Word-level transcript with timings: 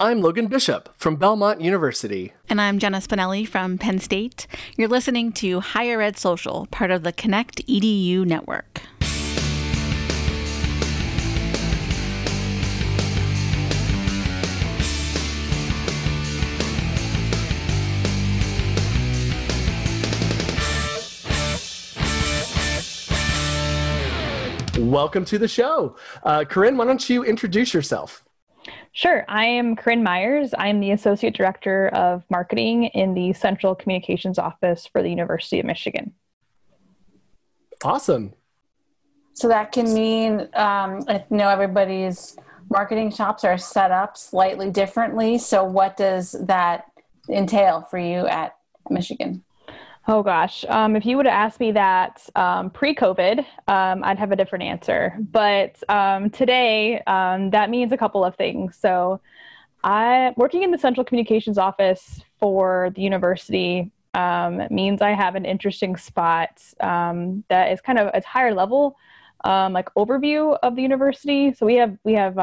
I'm 0.00 0.20
Logan 0.20 0.46
Bishop 0.46 0.94
from 0.96 1.16
Belmont 1.16 1.60
University. 1.60 2.32
And 2.48 2.60
I'm 2.60 2.78
Jenna 2.78 2.98
Spinelli 2.98 3.48
from 3.48 3.78
Penn 3.78 3.98
State. 3.98 4.46
You're 4.76 4.86
listening 4.86 5.32
to 5.32 5.58
Higher 5.58 6.00
Ed 6.00 6.16
Social, 6.16 6.66
part 6.70 6.92
of 6.92 7.02
the 7.02 7.10
Connect 7.10 7.66
EDU 7.66 8.24
network. 8.24 8.82
Welcome 24.78 25.24
to 25.24 25.38
the 25.38 25.48
show. 25.48 25.96
Uh, 26.22 26.44
Corinne, 26.44 26.76
why 26.76 26.84
don't 26.84 27.10
you 27.10 27.24
introduce 27.24 27.74
yourself? 27.74 28.22
Sure. 28.92 29.24
I 29.28 29.44
am 29.44 29.76
Corinne 29.76 30.02
Myers. 30.02 30.54
I'm 30.58 30.80
the 30.80 30.90
Associate 30.92 31.34
Director 31.34 31.88
of 31.88 32.24
Marketing 32.30 32.84
in 32.84 33.14
the 33.14 33.32
Central 33.32 33.74
Communications 33.74 34.38
Office 34.38 34.86
for 34.86 35.02
the 35.02 35.08
University 35.08 35.60
of 35.60 35.66
Michigan. 35.66 36.14
Awesome. 37.84 38.32
So 39.34 39.48
that 39.48 39.70
can 39.70 39.94
mean, 39.94 40.40
um, 40.54 41.04
I 41.06 41.24
know 41.30 41.48
everybody's 41.48 42.36
marketing 42.70 43.12
shops 43.12 43.44
are 43.44 43.56
set 43.56 43.90
up 43.90 44.16
slightly 44.16 44.70
differently. 44.70 45.38
So, 45.38 45.64
what 45.64 45.96
does 45.96 46.32
that 46.40 46.86
entail 47.28 47.82
for 47.82 47.98
you 47.98 48.26
at 48.26 48.56
Michigan? 48.90 49.44
Oh 50.10 50.22
gosh, 50.22 50.64
um, 50.70 50.96
if 50.96 51.04
you 51.04 51.18
would 51.18 51.26
have 51.26 51.34
asked 51.34 51.60
me 51.60 51.70
that 51.72 52.26
um, 52.34 52.70
pre-COVID, 52.70 53.40
um, 53.68 54.02
I'd 54.02 54.18
have 54.18 54.32
a 54.32 54.36
different 54.36 54.64
answer. 54.64 55.14
But 55.20 55.82
um, 55.90 56.30
today, 56.30 57.02
um, 57.06 57.50
that 57.50 57.68
means 57.68 57.92
a 57.92 57.98
couple 57.98 58.24
of 58.24 58.34
things. 58.34 58.74
So, 58.80 59.20
I 59.84 60.32
working 60.38 60.62
in 60.62 60.70
the 60.70 60.78
central 60.78 61.04
communications 61.04 61.58
office 61.58 62.22
for 62.40 62.90
the 62.96 63.02
university 63.02 63.92
um, 64.14 64.62
means 64.70 65.02
I 65.02 65.10
have 65.10 65.34
an 65.34 65.44
interesting 65.44 65.94
spot 65.96 66.62
that 66.80 67.70
is 67.70 67.80
kind 67.82 67.98
of 67.98 68.10
a 68.14 68.26
higher 68.26 68.54
level, 68.54 68.96
like 69.44 69.92
overview 69.94 70.58
of 70.62 70.74
the 70.74 70.82
university. 70.82 71.52
So 71.52 71.66
we 71.66 71.74
have 71.76 71.98
we 72.02 72.14
have 72.14 72.38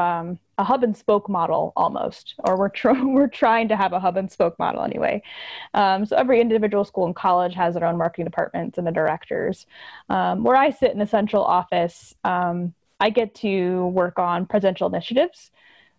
a 0.58 0.64
hub 0.64 0.82
and 0.82 0.96
spoke 0.96 1.28
model 1.28 1.72
almost, 1.76 2.34
or 2.38 2.56
we're, 2.56 2.68
tr- 2.68 2.90
we're 3.04 3.28
trying 3.28 3.68
to 3.68 3.76
have 3.76 3.92
a 3.92 4.00
hub 4.00 4.16
and 4.16 4.30
spoke 4.30 4.58
model 4.58 4.82
anyway. 4.82 5.22
Um, 5.74 6.06
so 6.06 6.16
every 6.16 6.40
individual 6.40 6.84
school 6.84 7.06
and 7.06 7.14
college 7.14 7.54
has 7.54 7.74
their 7.74 7.84
own 7.84 7.98
marketing 7.98 8.24
departments 8.24 8.78
and 8.78 8.86
the 8.86 8.92
directors. 8.92 9.66
Um, 10.08 10.44
where 10.44 10.56
I 10.56 10.70
sit 10.70 10.92
in 10.92 10.98
the 10.98 11.06
central 11.06 11.44
office, 11.44 12.14
um, 12.24 12.74
I 12.98 13.10
get 13.10 13.34
to 13.36 13.86
work 13.88 14.18
on 14.18 14.46
presidential 14.46 14.88
initiatives. 14.88 15.50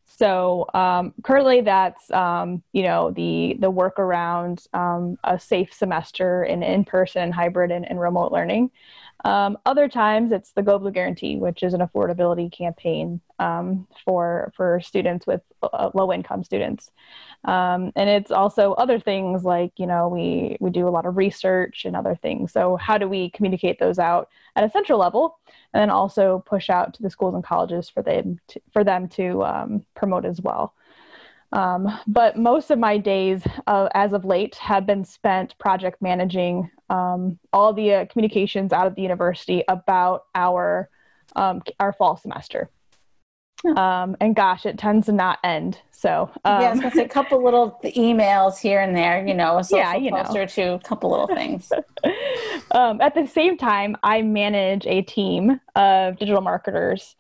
So 0.08 0.66
um, 0.74 1.14
currently, 1.22 1.62
that's 1.62 2.10
um, 2.12 2.64
you 2.72 2.84
know 2.84 3.12
the 3.12 3.58
the 3.60 3.70
work 3.70 4.00
around 4.00 4.64
um, 4.74 5.18
a 5.24 5.38
safe 5.38 5.74
semester 5.74 6.44
in 6.44 6.64
in 6.64 6.86
person, 6.86 7.32
hybrid, 7.32 7.72
and, 7.72 7.88
and 7.88 8.00
remote 8.00 8.32
learning. 8.32 8.72
Um, 9.28 9.58
other 9.66 9.90
times 9.90 10.32
it's 10.32 10.54
the 10.54 10.64
Go 10.64 10.80
Blue 10.80 10.90
Guarantee, 10.90 11.36
which 11.36 11.62
is 11.62 11.74
an 11.74 11.82
affordability 11.82 12.50
campaign 12.50 13.20
um, 13.40 13.86
for 14.06 14.54
for 14.56 14.80
students 14.80 15.28
with 15.28 15.42
uh, 15.62 15.90
low 15.94 16.14
income 16.14 16.46
students, 16.46 16.92
um, 17.44 17.92
and 17.98 18.10
it's 18.10 18.32
also 18.32 18.72
other 18.76 19.02
things 19.02 19.44
like 19.44 19.74
you 19.76 19.86
know 19.86 20.08
we 20.08 20.56
we 20.62 20.70
do 20.70 20.88
a 20.88 20.96
lot 20.98 21.06
of 21.06 21.18
research 21.18 21.84
and 21.84 21.94
other 21.94 22.16
things. 22.16 22.54
So 22.54 22.78
how 22.78 22.98
do 22.98 23.10
we 23.10 23.30
communicate 23.32 23.80
those 23.80 24.00
out 24.00 24.30
at 24.56 24.64
a 24.64 24.72
central 24.72 24.98
level, 24.98 25.38
and 25.74 25.82
then 25.82 25.90
also 25.90 26.42
push 26.46 26.70
out 26.70 26.94
to 26.94 27.04
the 27.04 27.10
schools 27.10 27.36
and 27.36 27.44
colleges 27.44 27.90
for 27.90 28.02
them 28.02 28.40
to, 28.48 28.62
for 28.72 28.86
them 28.86 29.10
to 29.10 29.44
um, 29.44 29.86
promote 29.94 30.24
as 30.24 30.40
well. 30.40 30.74
Um, 31.54 32.00
but 32.08 32.38
most 32.38 32.72
of 32.72 32.80
my 32.80 32.98
days, 32.98 33.42
uh, 33.68 33.90
as 33.94 34.14
of 34.14 34.26
late, 34.26 34.56
have 34.56 34.86
been 34.86 35.06
spent 35.06 35.58
project 35.58 36.02
managing 36.02 36.70
um, 36.90 37.40
all 37.54 37.74
the 37.74 37.94
uh, 37.94 38.06
communications 38.06 38.74
out 38.74 38.88
of 38.88 38.96
the 38.96 39.02
university 39.02 39.64
about 39.68 40.26
our 40.36 40.90
um, 41.36 41.62
our 41.80 41.94
fall 41.94 42.18
semester. 42.18 42.70
Um, 43.76 44.16
and 44.22 44.36
gosh, 44.36 44.66
it 44.66 44.78
tends 44.78 45.08
to 45.08 45.12
not 45.12 45.40
end. 45.44 45.80
So 45.92 46.30
um, 46.46 46.62
yeah, 46.62 46.88
it's 46.88 46.96
a 46.96 47.08
couple 47.10 47.44
little 47.44 47.80
emails 47.84 48.60
here 48.60 48.80
and 48.82 48.96
there, 48.96 49.26
you 49.26 49.34
know, 49.34 49.58
a 49.58 49.64
social 49.64 49.80
yeah, 49.80 49.96
you 49.96 50.12
poster 50.12 50.42
know. 50.42 50.46
to 50.46 50.74
a 50.74 50.80
couple 50.80 51.10
little 51.10 51.28
things. 51.28 51.72
um, 52.72 53.02
at 53.02 53.16
the 53.16 53.26
same 53.26 53.58
time, 53.58 53.98
I 54.04 54.22
manage 54.22 54.86
a 54.86 55.02
team 55.02 55.60
of 55.76 56.18
digital 56.18 56.42
marketers. 56.42 57.16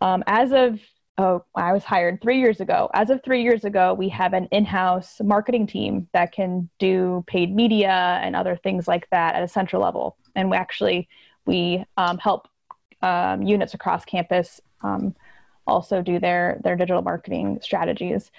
Um, 0.00 0.24
as 0.26 0.52
of 0.52 0.80
oh, 1.22 1.44
I 1.54 1.72
was 1.72 1.84
hired 1.84 2.20
three 2.20 2.40
years 2.40 2.60
ago. 2.60 2.90
As 2.94 3.08
of 3.08 3.22
three 3.22 3.42
years 3.42 3.64
ago, 3.64 3.94
we 3.94 4.08
have 4.08 4.32
an 4.32 4.46
in 4.46 4.64
house 4.64 5.20
marketing 5.22 5.66
team 5.66 6.08
that 6.12 6.32
can 6.32 6.68
do 6.78 7.24
paid 7.26 7.54
media 7.54 8.20
and 8.22 8.34
other 8.34 8.56
things 8.56 8.88
like 8.88 9.08
that 9.10 9.36
at 9.36 9.42
a 9.42 9.48
central 9.48 9.80
level. 9.80 10.16
And 10.34 10.50
we 10.50 10.56
actually 10.56 11.08
we 11.46 11.84
um, 11.96 12.18
help 12.18 12.48
um, 13.02 13.42
units 13.42 13.74
across 13.74 14.04
campus 14.04 14.60
um, 14.82 15.14
also 15.66 16.02
do 16.02 16.18
their 16.18 16.60
their 16.64 16.76
digital 16.76 17.02
marketing 17.02 17.60
strategies. 17.62 18.30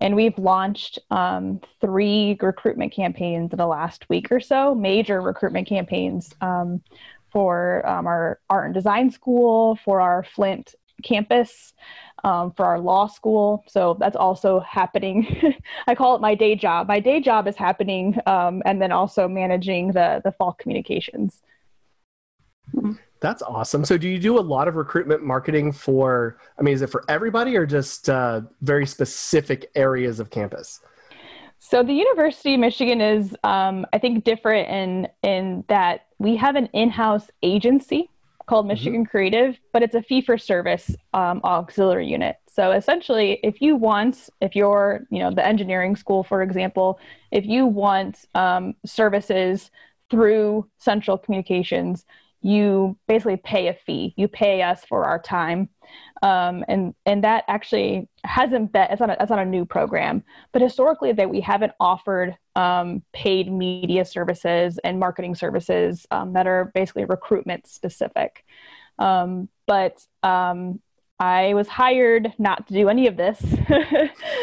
And 0.00 0.14
we've 0.14 0.38
launched 0.38 1.00
um, 1.10 1.60
three 1.80 2.38
recruitment 2.40 2.92
campaigns 2.92 3.52
in 3.52 3.56
the 3.56 3.66
last 3.66 4.08
week 4.08 4.30
or 4.30 4.38
so, 4.38 4.76
major 4.76 5.20
recruitment 5.20 5.66
campaigns 5.66 6.32
um, 6.40 6.82
for 7.32 7.84
um, 7.84 8.06
our 8.06 8.38
art 8.48 8.66
and 8.66 8.74
design 8.74 9.10
school, 9.10 9.76
for 9.84 10.00
our 10.00 10.22
Flint 10.22 10.76
campus, 11.02 11.74
um, 12.24 12.52
for 12.52 12.64
our 12.64 12.80
law 12.80 13.06
school. 13.06 13.64
So 13.68 13.96
that's 13.98 14.16
also 14.16 14.60
happening. 14.60 15.54
I 15.86 15.94
call 15.94 16.16
it 16.16 16.20
my 16.20 16.34
day 16.34 16.54
job. 16.54 16.88
My 16.88 17.00
day 17.00 17.20
job 17.20 17.46
is 17.46 17.56
happening, 17.56 18.16
um, 18.26 18.62
and 18.64 18.80
then 18.82 18.92
also 18.92 19.28
managing 19.28 19.92
the 19.92 20.20
the 20.24 20.32
fall 20.32 20.52
communications. 20.52 21.42
That's 23.20 23.42
awesome. 23.42 23.84
So, 23.84 23.98
do 23.98 24.08
you 24.08 24.18
do 24.18 24.38
a 24.38 24.40
lot 24.40 24.68
of 24.68 24.76
recruitment 24.76 25.24
marketing 25.24 25.72
for? 25.72 26.38
I 26.58 26.62
mean, 26.62 26.74
is 26.74 26.82
it 26.82 26.88
for 26.88 27.04
everybody 27.08 27.56
or 27.56 27.66
just 27.66 28.08
uh, 28.08 28.42
very 28.62 28.86
specific 28.86 29.70
areas 29.74 30.20
of 30.20 30.30
campus? 30.30 30.80
So, 31.58 31.82
the 31.82 31.92
University 31.92 32.54
of 32.54 32.60
Michigan 32.60 33.00
is, 33.00 33.34
um, 33.42 33.86
I 33.92 33.98
think, 33.98 34.24
different 34.24 34.68
in 34.68 35.08
in 35.22 35.64
that 35.68 36.06
we 36.18 36.36
have 36.36 36.54
an 36.54 36.66
in-house 36.66 37.28
agency 37.42 38.08
called 38.48 38.64
mm-hmm. 38.64 38.68
Michigan 38.68 39.00
mm-hmm. 39.02 39.10
Creative, 39.10 39.58
but 39.72 39.82
it's 39.82 39.94
a 39.94 40.02
fee 40.02 40.22
for 40.22 40.38
service 40.38 40.96
um, 41.14 41.40
auxiliary 41.44 42.08
unit. 42.08 42.36
So 42.50 42.72
essentially, 42.72 43.38
if 43.44 43.60
you 43.60 43.76
want, 43.76 44.28
if 44.40 44.56
you're, 44.56 45.06
you 45.10 45.20
know, 45.20 45.32
the 45.32 45.46
engineering 45.46 45.94
school, 45.94 46.24
for 46.24 46.42
example, 46.42 46.98
if 47.30 47.46
you 47.46 47.66
want 47.66 48.24
um, 48.34 48.74
services 48.84 49.70
through 50.10 50.68
Central 50.78 51.18
Communications, 51.18 52.04
you 52.40 52.96
basically 53.06 53.36
pay 53.36 53.68
a 53.68 53.74
fee. 53.74 54.14
You 54.16 54.26
pay 54.26 54.62
us 54.62 54.84
for 54.84 55.04
our 55.04 55.20
time 55.20 55.68
um, 56.22 56.64
and 56.68 56.94
and 57.06 57.22
that 57.24 57.44
actually 57.48 58.08
hasn't 58.24 58.72
been 58.72 58.86
it's 58.90 59.00
not 59.00 59.10
a, 59.10 59.16
it's 59.20 59.30
not 59.30 59.38
a 59.38 59.44
new 59.44 59.64
program 59.64 60.22
but 60.52 60.62
historically 60.62 61.12
that 61.12 61.30
we 61.30 61.40
haven't 61.40 61.72
offered 61.80 62.36
um, 62.56 63.02
paid 63.12 63.50
media 63.52 64.04
services 64.04 64.78
and 64.82 64.98
marketing 64.98 65.34
services 65.34 66.06
um, 66.10 66.32
that 66.32 66.46
are 66.46 66.72
basically 66.74 67.04
recruitment 67.04 67.66
specific. 67.66 68.44
Um, 68.98 69.48
but 69.66 70.04
um, 70.24 70.80
I 71.20 71.54
was 71.54 71.68
hired 71.68 72.32
not 72.38 72.66
to 72.66 72.74
do 72.74 72.88
any 72.88 73.06
of 73.06 73.16
this 73.16 73.40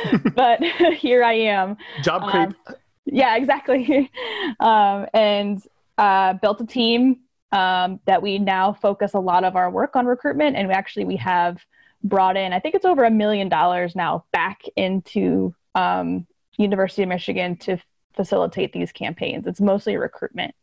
but 0.35 0.63
here 0.97 1.23
I 1.23 1.33
am. 1.33 1.77
Job 2.03 2.23
um, 2.23 2.31
creep. 2.31 2.77
yeah 3.05 3.35
exactly. 3.35 4.11
And 4.59 5.61
uh, 5.97 6.33
built 6.33 6.61
a 6.61 6.65
team 6.65 7.19
um, 7.55 7.99
that 8.05 8.21
we 8.21 8.37
now 8.37 8.73
focus 8.73 9.13
a 9.13 9.19
lot 9.19 9.43
of 9.43 9.55
our 9.55 9.71
work 9.71 9.95
on 9.95 10.05
recruitment. 10.05 10.55
And 10.55 10.67
we 10.67 10.73
actually 10.73 11.05
we 11.05 11.15
have 11.17 11.57
brought 12.03 12.37
in 12.37 12.53
i 12.53 12.59
think 12.59 12.75
it's 12.75 12.85
over 12.85 13.03
a 13.03 13.09
million 13.09 13.49
dollars 13.49 13.95
now 13.95 14.23
back 14.31 14.61
into 14.75 15.55
um, 15.73 16.27
university 16.57 17.01
of 17.01 17.09
michigan 17.09 17.57
to 17.57 17.77
facilitate 18.13 18.71
these 18.71 18.91
campaigns. 18.93 19.45
It's 19.45 19.59
mostly 19.59 19.97
recruitment. 19.97 20.55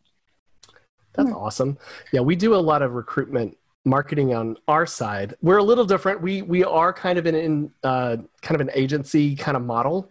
That's 1.12 1.28
hmm. 1.28 1.36
awesome. 1.36 1.78
Yeah 2.12 2.20
we 2.20 2.36
do 2.36 2.54
a 2.54 2.56
lot 2.56 2.82
of 2.82 2.92
recruitment 2.92 3.56
marketing 3.84 4.32
on 4.32 4.56
our 4.68 4.86
side. 4.86 5.34
We're 5.42 5.58
a 5.58 5.62
little 5.62 5.84
different. 5.84 6.22
We 6.22 6.42
we 6.42 6.64
are 6.64 6.92
kind 6.92 7.18
of 7.18 7.26
in, 7.26 7.34
in 7.34 7.72
uh, 7.82 8.18
kind 8.40 8.54
of 8.54 8.60
an 8.60 8.70
agency 8.74 9.34
kind 9.36 9.56
of 9.56 9.64
model. 9.64 10.10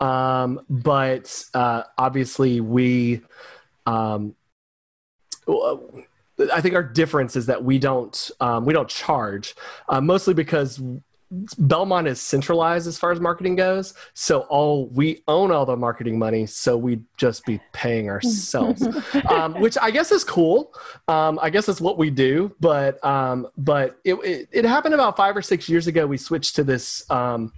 Um, 0.00 0.60
but 0.68 1.44
uh, 1.54 1.84
obviously 1.96 2.60
we 2.60 3.22
um, 3.86 4.34
I 6.52 6.60
think 6.60 6.74
our 6.74 6.82
difference 6.82 7.36
is 7.36 7.46
that 7.46 7.62
we 7.62 7.78
don't 7.78 8.30
um, 8.40 8.64
we 8.64 8.72
don't 8.72 8.88
charge 8.88 9.54
uh, 9.88 10.00
mostly 10.00 10.34
because 10.34 10.80
Belmont 11.58 12.06
is 12.08 12.20
centralized 12.20 12.86
as 12.86 12.98
far 12.98 13.10
as 13.10 13.18
marketing 13.18 13.56
goes. 13.56 13.94
So 14.12 14.40
all 14.42 14.88
we 14.88 15.22
own 15.28 15.50
all 15.50 15.64
the 15.64 15.76
marketing 15.76 16.18
money, 16.18 16.44
so 16.46 16.76
we'd 16.76 17.04
just 17.16 17.46
be 17.46 17.58
paying 17.72 18.10
ourselves, 18.10 18.86
um, 19.28 19.54
which 19.54 19.78
I 19.80 19.90
guess 19.90 20.12
is 20.12 20.24
cool. 20.24 20.74
Um, 21.08 21.38
I 21.40 21.48
guess 21.48 21.66
that's 21.66 21.80
what 21.80 21.96
we 21.96 22.10
do. 22.10 22.54
But 22.60 23.02
um, 23.04 23.48
but 23.56 23.98
it, 24.04 24.14
it, 24.14 24.48
it 24.52 24.64
happened 24.64 24.94
about 24.94 25.16
five 25.16 25.36
or 25.36 25.42
six 25.42 25.68
years 25.68 25.86
ago. 25.86 26.06
We 26.06 26.18
switched 26.18 26.56
to 26.56 26.64
this 26.64 27.10
um, 27.10 27.52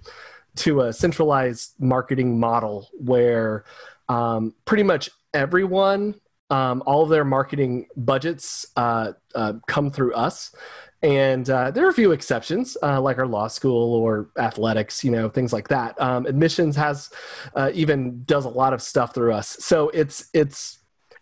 to 0.57 0.81
a 0.81 0.93
centralized 0.93 1.73
marketing 1.79 2.39
model 2.39 2.89
where 2.93 3.65
um, 4.07 4.53
pretty 4.63 4.83
much 4.83 5.09
everyone, 5.33 6.15
um, 6.49 6.83
all 6.85 7.03
of 7.03 7.09
their 7.09 7.25
marketing 7.25 7.87
budgets 7.95 8.65
uh, 8.75 9.13
uh, 9.33 9.53
come 9.67 9.91
through 9.91 10.13
us. 10.13 10.55
And 11.01 11.47
uh, 11.49 11.71
there 11.71 11.85
are 11.85 11.89
a 11.89 11.93
few 11.93 12.11
exceptions, 12.13 12.77
uh, 12.81 12.99
like 12.99 13.19
our 13.19 13.27
law 13.27 13.47
school 13.47 13.93
or 13.93 14.29
athletics, 14.37 15.03
you 15.03 15.11
know, 15.11 15.29
things 15.29 15.53
like 15.53 15.67
that. 15.67 15.99
Um, 16.01 16.25
admissions 16.25 16.75
has 16.77 17.11
uh, 17.55 17.71
even 17.73 18.23
does 18.23 18.45
a 18.45 18.49
lot 18.49 18.73
of 18.73 18.81
stuff 18.81 19.13
through 19.13 19.33
us. 19.33 19.57
So 19.59 19.89
it's 19.89 20.29
it's 20.33 20.79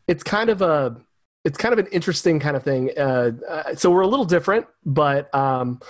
it's 0.08 0.24
kind 0.24 0.50
of 0.50 0.62
a 0.62 0.96
it's 1.44 1.58
kind 1.58 1.74
of 1.74 1.80
an 1.80 1.88
interesting 1.88 2.40
kind 2.40 2.56
of 2.56 2.64
thing. 2.64 2.98
Uh, 2.98 3.32
so 3.76 3.92
we're 3.92 4.02
a 4.02 4.08
little 4.08 4.26
different, 4.26 4.68
but 4.86 5.34
um, 5.36 5.82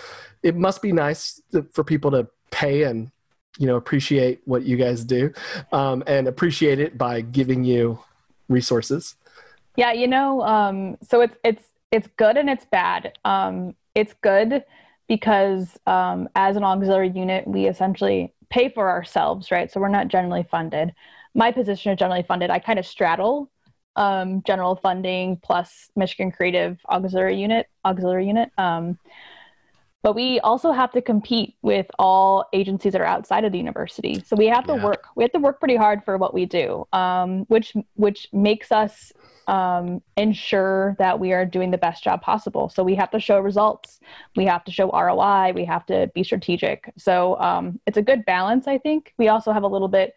it 0.41 0.56
must 0.56 0.81
be 0.81 0.91
nice 0.91 1.39
to, 1.51 1.63
for 1.71 1.83
people 1.83 2.09
to 2.12 2.27
pay 2.50 2.83
and 2.83 3.12
you 3.59 3.68
know 3.68 3.75
appreciate 3.75 4.41
what 4.45 4.63
you 4.63 4.77
guys 4.77 5.03
do 5.03 5.31
um, 5.71 6.03
and 6.07 6.27
appreciate 6.27 6.80
it 6.80 6.97
by 6.97 7.21
giving 7.21 7.63
you 7.63 8.00
resources. 8.50 9.15
Yeah, 9.75 9.92
you 9.92 10.08
know, 10.08 10.42
um, 10.42 10.98
so 11.02 11.22
it's 11.22 11.36
it's 11.44 11.64
it's 11.92 12.08
good 12.18 12.38
and 12.38 12.50
it's 12.50 12.66
bad. 12.66 13.18
Um, 13.25 13.75
it's 13.96 14.14
good 14.22 14.64
because 15.08 15.78
um, 15.86 16.30
as 16.36 16.56
an 16.56 16.64
auxiliary 16.64 17.10
unit, 17.10 17.48
we 17.48 17.68
essentially 17.68 18.34
pay 18.50 18.70
for 18.70 18.90
ourselves, 18.90 19.52
right? 19.52 19.72
So 19.72 19.80
we're 19.80 19.90
not 19.90 20.08
generally 20.08 20.44
funded. 20.50 20.94
My 21.36 21.52
position 21.52 21.92
is 21.92 22.00
generally 22.00 22.24
funded. 22.24 22.50
I 22.50 22.60
kind 22.60 22.80
of 22.80 22.86
straddle 22.86 23.50
um, 23.96 24.42
general 24.46 24.75
funding 24.75 25.38
plus 25.44 25.90
Michigan 25.96 26.31
Creative 26.31 26.80
Auxiliary 26.90 27.40
Unit, 27.40 27.68
auxiliary 27.86 28.28
unit. 28.28 28.50
But 30.04 30.16
we 30.16 30.40
also 30.42 30.74
have 30.74 30.92
to 30.92 31.02
compete 31.02 31.56
with 31.62 31.88
all 31.98 32.46
agencies 32.52 32.92
that 32.92 33.02
are 33.02 33.06
outside 33.06 33.46
of 33.46 33.54
the 33.54 33.58
university. 33.58 34.22
So 34.28 34.36
we 34.36 34.48
have 34.48 34.68
to 34.68 34.76
Yeah. 34.76 34.84
work. 34.84 35.06
We 35.16 35.24
have 35.24 35.32
to 35.32 35.40
work 35.40 35.60
pretty 35.60 35.78
hard 35.78 36.04
for 36.04 36.18
what 36.18 36.34
we 36.34 36.46
do, 36.46 36.86
um, 36.92 37.46
which 37.48 37.74
which 37.96 38.28
makes 38.34 38.72
us 38.72 39.14
um, 39.48 40.02
ensure 40.16 40.96
that 41.00 41.20
we 41.20 41.34
are 41.34 41.46
doing 41.46 41.72
the 41.72 41.78
best 41.78 42.04
job 42.04 42.22
possible. 42.22 42.70
So 42.70 42.84
we 42.84 42.96
have 42.96 43.12
to 43.12 43.20
show 43.20 43.40
results. 43.40 44.00
We 44.36 44.46
have 44.46 44.64
to 44.66 44.72
show 44.72 44.90
ROI. 44.92 45.52
We 45.54 45.66
have 45.66 45.86
to 45.88 46.10
be 46.14 46.24
strategic. 46.24 46.92
So 46.98 47.38
um, 47.40 47.80
it's 47.86 47.98
a 47.98 48.02
good 48.02 48.26
balance, 48.26 48.68
I 48.68 48.78
think. 48.78 49.14
We 49.18 49.28
also 49.30 49.52
have 49.52 49.64
a 49.64 49.68
little 49.68 49.90
bit 49.90 50.16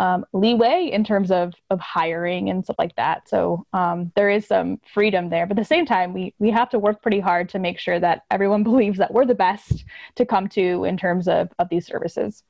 um, 0.00 0.24
leeway 0.32 0.88
in 0.90 1.04
terms 1.04 1.30
of 1.30 1.52
of 1.68 1.78
hiring 1.78 2.48
and 2.48 2.64
stuff 2.64 2.76
like 2.78 2.96
that. 2.96 3.28
So 3.28 3.66
um, 3.74 4.10
there 4.16 4.30
is 4.30 4.46
some 4.46 4.80
freedom 4.94 5.28
there, 5.28 5.46
but 5.46 5.58
at 5.58 5.60
the 5.60 5.66
same 5.66 5.84
time, 5.84 6.14
we 6.14 6.32
we 6.38 6.50
have 6.50 6.70
to 6.70 6.78
work 6.78 7.02
pretty 7.02 7.20
hard 7.20 7.50
to 7.50 7.58
make 7.58 7.78
sure 7.78 8.00
that 8.00 8.24
everyone 8.30 8.62
believes 8.70 8.98
that 8.98 9.12
we're 9.12 9.26
the 9.26 9.34
best 9.34 9.84
to 10.14 10.24
come 10.24 10.48
to 10.50 10.84
in 10.84 10.96
terms 10.96 11.28
of 11.28 11.50
of 11.58 11.68
these 11.68 11.86
services. 11.86 12.42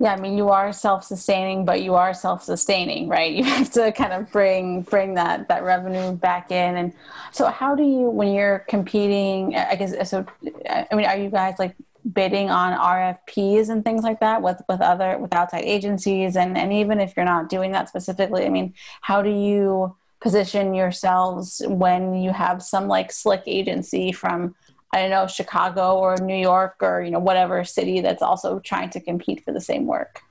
Yeah, 0.00 0.14
I 0.14 0.20
mean, 0.20 0.38
you 0.38 0.50
are 0.50 0.72
self-sustaining, 0.72 1.64
but 1.64 1.82
you 1.82 1.94
are 1.96 2.14
self-sustaining, 2.14 3.08
right? 3.08 3.32
You 3.38 3.42
have 3.42 3.72
to 3.72 3.90
kind 3.90 4.12
of 4.12 4.30
bring 4.30 4.82
bring 4.82 5.14
that 5.14 5.48
that 5.48 5.64
revenue 5.64 6.12
back 6.12 6.52
in. 6.52 6.76
And 6.76 6.92
so, 7.32 7.46
how 7.46 7.74
do 7.74 7.82
you, 7.82 8.10
when 8.10 8.34
you're 8.34 8.60
competing? 8.68 9.56
I 9.56 9.74
guess 9.76 10.10
so. 10.10 10.26
I 10.68 10.94
mean, 10.94 11.06
are 11.06 11.16
you 11.16 11.30
guys 11.30 11.54
like 11.58 11.74
bidding 12.12 12.50
on 12.50 12.78
RFPs 12.78 13.68
and 13.68 13.84
things 13.84 14.02
like 14.02 14.20
that 14.20 14.42
with 14.42 14.60
with 14.68 14.80
other 14.80 15.18
with 15.18 15.34
outside 15.34 15.64
agencies? 15.64 16.36
And 16.36 16.56
and 16.56 16.72
even 16.72 17.00
if 17.00 17.14
you're 17.16 17.24
not 17.24 17.48
doing 17.48 17.72
that 17.72 17.88
specifically, 17.88 18.46
I 18.46 18.48
mean, 18.48 18.74
how 19.00 19.22
do 19.22 19.30
you 19.30 19.96
position 20.20 20.74
yourselves 20.74 21.62
when 21.66 22.14
you 22.14 22.32
have 22.32 22.62
some 22.62 22.88
like 22.88 23.12
slick 23.12 23.42
agency 23.46 24.12
from 24.12 24.54
I 24.92 25.02
don't 25.02 25.10
know, 25.10 25.26
Chicago 25.26 25.98
or 25.98 26.16
New 26.16 26.36
York 26.36 26.76
or, 26.80 27.02
you 27.02 27.10
know, 27.10 27.18
whatever 27.18 27.62
city 27.62 28.00
that's 28.00 28.22
also 28.22 28.58
trying 28.60 28.88
to 28.90 29.00
compete 29.00 29.44
for 29.44 29.52
the 29.52 29.60
same 29.60 29.86
work. 29.86 30.22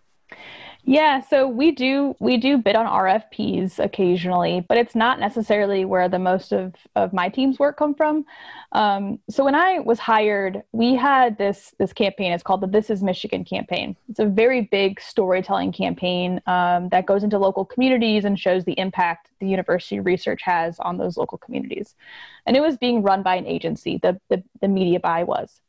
Yeah, 0.89 1.19
so 1.19 1.49
we 1.49 1.71
do 1.71 2.15
we 2.21 2.37
do 2.37 2.57
bid 2.57 2.77
on 2.77 2.85
RFPs 2.85 3.77
occasionally, 3.77 4.65
but 4.69 4.77
it's 4.77 4.95
not 4.95 5.19
necessarily 5.19 5.83
where 5.83 6.07
the 6.07 6.17
most 6.17 6.53
of, 6.53 6.75
of 6.95 7.11
my 7.11 7.27
team's 7.27 7.59
work 7.59 7.75
come 7.75 7.93
from. 7.93 8.23
Um, 8.71 9.19
so 9.29 9.43
when 9.43 9.53
I 9.53 9.79
was 9.79 9.99
hired, 9.99 10.63
we 10.71 10.95
had 10.95 11.37
this 11.37 11.75
this 11.77 11.91
campaign. 11.91 12.31
It's 12.31 12.41
called 12.41 12.61
the 12.61 12.67
This 12.67 12.89
Is 12.89 13.03
Michigan 13.03 13.43
campaign. 13.43 13.97
It's 14.07 14.19
a 14.19 14.25
very 14.25 14.61
big 14.61 15.01
storytelling 15.01 15.73
campaign 15.73 16.39
um, 16.47 16.87
that 16.87 17.05
goes 17.05 17.21
into 17.21 17.37
local 17.37 17.65
communities 17.65 18.23
and 18.23 18.39
shows 18.39 18.63
the 18.63 18.79
impact 18.79 19.29
the 19.41 19.47
university 19.49 19.99
research 19.99 20.41
has 20.43 20.79
on 20.79 20.97
those 20.97 21.17
local 21.17 21.37
communities. 21.37 21.95
And 22.45 22.55
it 22.55 22.61
was 22.61 22.77
being 22.77 23.03
run 23.03 23.23
by 23.23 23.35
an 23.35 23.45
agency. 23.45 23.99
The 24.01 24.21
the, 24.29 24.41
the 24.61 24.69
media 24.69 25.01
buy 25.01 25.25
was, 25.25 25.59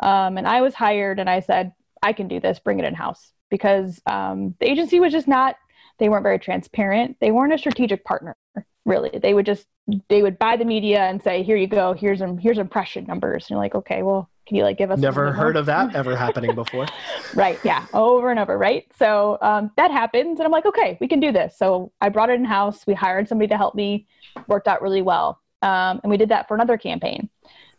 um, 0.00 0.38
and 0.38 0.48
I 0.48 0.62
was 0.62 0.72
hired, 0.72 1.18
and 1.18 1.28
I 1.28 1.40
said, 1.40 1.72
I 2.02 2.14
can 2.14 2.26
do 2.26 2.40
this. 2.40 2.58
Bring 2.58 2.78
it 2.78 2.86
in 2.86 2.94
house 2.94 3.32
because 3.50 4.00
um, 4.06 4.54
the 4.60 4.70
agency 4.70 5.00
was 5.00 5.12
just 5.12 5.28
not 5.28 5.56
they 5.98 6.10
weren't 6.10 6.24
very 6.24 6.38
transparent. 6.38 7.16
They 7.20 7.30
weren't 7.30 7.54
a 7.54 7.58
strategic 7.58 8.04
partner 8.04 8.36
really. 8.84 9.18
They 9.18 9.34
would 9.34 9.46
just 9.46 9.66
they 10.08 10.22
would 10.22 10.38
buy 10.38 10.56
the 10.56 10.64
media 10.64 11.00
and 11.04 11.22
say 11.22 11.42
here 11.42 11.56
you 11.56 11.66
go. 11.66 11.92
Here's 11.92 12.20
um, 12.22 12.38
here's 12.38 12.58
impression 12.58 13.04
numbers. 13.06 13.44
And 13.44 13.50
you're 13.50 13.58
like 13.58 13.74
okay 13.74 14.02
well 14.02 14.30
can 14.46 14.56
you 14.56 14.62
like 14.62 14.78
give 14.78 14.90
us 14.92 14.98
a 14.98 15.02
Never 15.02 15.22
little 15.26 15.34
more?" 15.36 15.44
heard 15.46 15.56
of 15.56 15.66
that 15.66 15.94
ever 15.96 16.16
happening 16.24 16.54
before. 16.54 16.86
right 17.34 17.58
yeah 17.64 17.86
over 17.94 18.30
and 18.30 18.38
over 18.38 18.56
right? 18.56 18.84
So 18.98 19.38
um, 19.42 19.70
that 19.76 19.90
happens 19.90 20.38
and 20.38 20.46
i'm 20.46 20.52
like 20.52 20.66
okay 20.66 20.98
we 21.00 21.08
can 21.08 21.20
do 21.20 21.32
this. 21.32 21.56
So 21.58 21.92
i 22.00 22.08
brought 22.08 22.30
it 22.30 22.34
in 22.34 22.44
house 22.44 22.86
we 22.86 22.94
hired 22.94 23.28
somebody 23.28 23.48
to 23.48 23.56
help 23.56 23.74
me. 23.74 24.06
Worked 24.48 24.68
out 24.68 24.82
really 24.82 25.02
well. 25.02 25.40
Um, 25.62 26.00
and 26.02 26.10
we 26.10 26.16
did 26.18 26.28
that 26.28 26.46
for 26.46 26.54
another 26.54 26.76
campaign. 26.76 27.30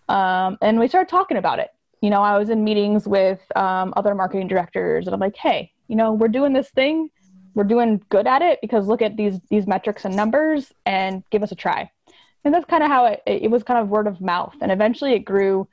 Um, 0.10 0.58
and 0.62 0.80
we 0.80 0.88
started 0.88 1.10
talking 1.10 1.38
about 1.38 1.60
it 1.60 1.70
you 2.02 2.10
know 2.10 2.22
i 2.22 2.38
was 2.38 2.50
in 2.50 2.64
meetings 2.64 3.08
with 3.08 3.40
um, 3.56 3.94
other 3.98 4.14
marketing 4.16 4.48
directors 4.48 5.06
and 5.06 5.14
i'm 5.14 5.20
like 5.20 5.36
hey 5.36 5.72
you 5.88 5.96
know 5.96 6.14
we're 6.14 6.28
doing 6.28 6.54
this 6.54 6.70
thing. 6.70 7.10
We're 7.54 7.64
doing 7.64 8.02
good 8.10 8.28
at 8.28 8.42
it 8.42 8.60
because 8.62 8.88
look 8.88 9.02
at 9.02 9.18
these 9.18 9.40
these 9.50 9.66
metrics 9.66 10.06
and 10.06 10.16
numbers 10.16 10.72
and 10.86 11.24
give 11.32 11.44
us 11.44 11.52
a 11.52 11.56
try. 11.56 11.90
And 12.44 12.54
that's 12.54 12.66
kind 12.66 12.84
of 12.84 12.90
how 12.90 13.06
it, 13.08 13.24
it 13.26 13.52
was 13.52 13.64
kind 13.64 13.80
of 13.80 13.90
word 13.90 14.08
of 14.08 14.22
mouth. 14.22 14.56
And 14.62 14.72
eventually 14.72 15.14
it 15.14 15.20
grew 15.20 15.68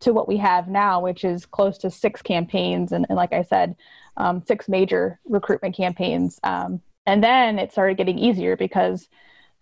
to 0.00 0.12
what 0.12 0.28
we 0.28 0.36
have 0.36 0.68
now 0.68 1.00
which 1.00 1.24
is 1.24 1.44
close 1.44 1.76
to 1.78 1.90
six 1.90 2.22
campaigns 2.22 2.92
and, 2.92 3.04
and 3.08 3.16
like 3.16 3.32
i 3.32 3.42
said 3.42 3.74
um, 4.16 4.42
six 4.46 4.68
major 4.68 5.20
recruitment 5.28 5.76
campaigns. 5.76 6.40
Um, 6.42 6.80
and 7.06 7.22
then 7.22 7.58
it 7.58 7.72
started 7.72 7.96
getting 7.96 8.18
easier 8.18 8.56
because 8.56 9.08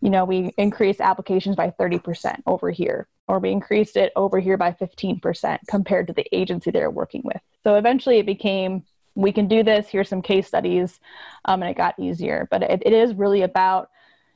you 0.01 0.11
know 0.11 0.25
we 0.25 0.53
increased 0.57 1.01
applications 1.01 1.57
by 1.57 1.71
30% 1.71 2.43
over 2.47 2.71
here 2.71 3.09
or 3.29 3.39
we 3.39 3.51
increased 3.51 3.97
it 3.97 4.13
over 4.17 4.39
here 4.39 4.57
by 4.57 4.73
15% 4.73 5.59
compared 5.69 6.07
to 6.07 6.13
the 6.13 6.27
agency 6.33 6.71
they're 6.71 6.91
working 6.91 7.23
with. 7.25 7.41
So 7.65 7.75
eventually 7.75 8.19
it 8.19 8.27
became 8.27 8.85
we 9.15 9.33
can 9.33 9.49
do 9.49 9.63
this 9.63 9.89
here's 9.89 10.09
some 10.09 10.23
case 10.23 10.47
studies 10.47 11.01
um, 11.47 11.63
and 11.63 11.71
it 11.71 11.77
got 11.77 11.99
easier. 11.99 12.47
But 12.51 12.63
it, 12.63 12.83
it 12.85 12.93
is 12.93 13.15
really 13.15 13.43
about 13.43 13.91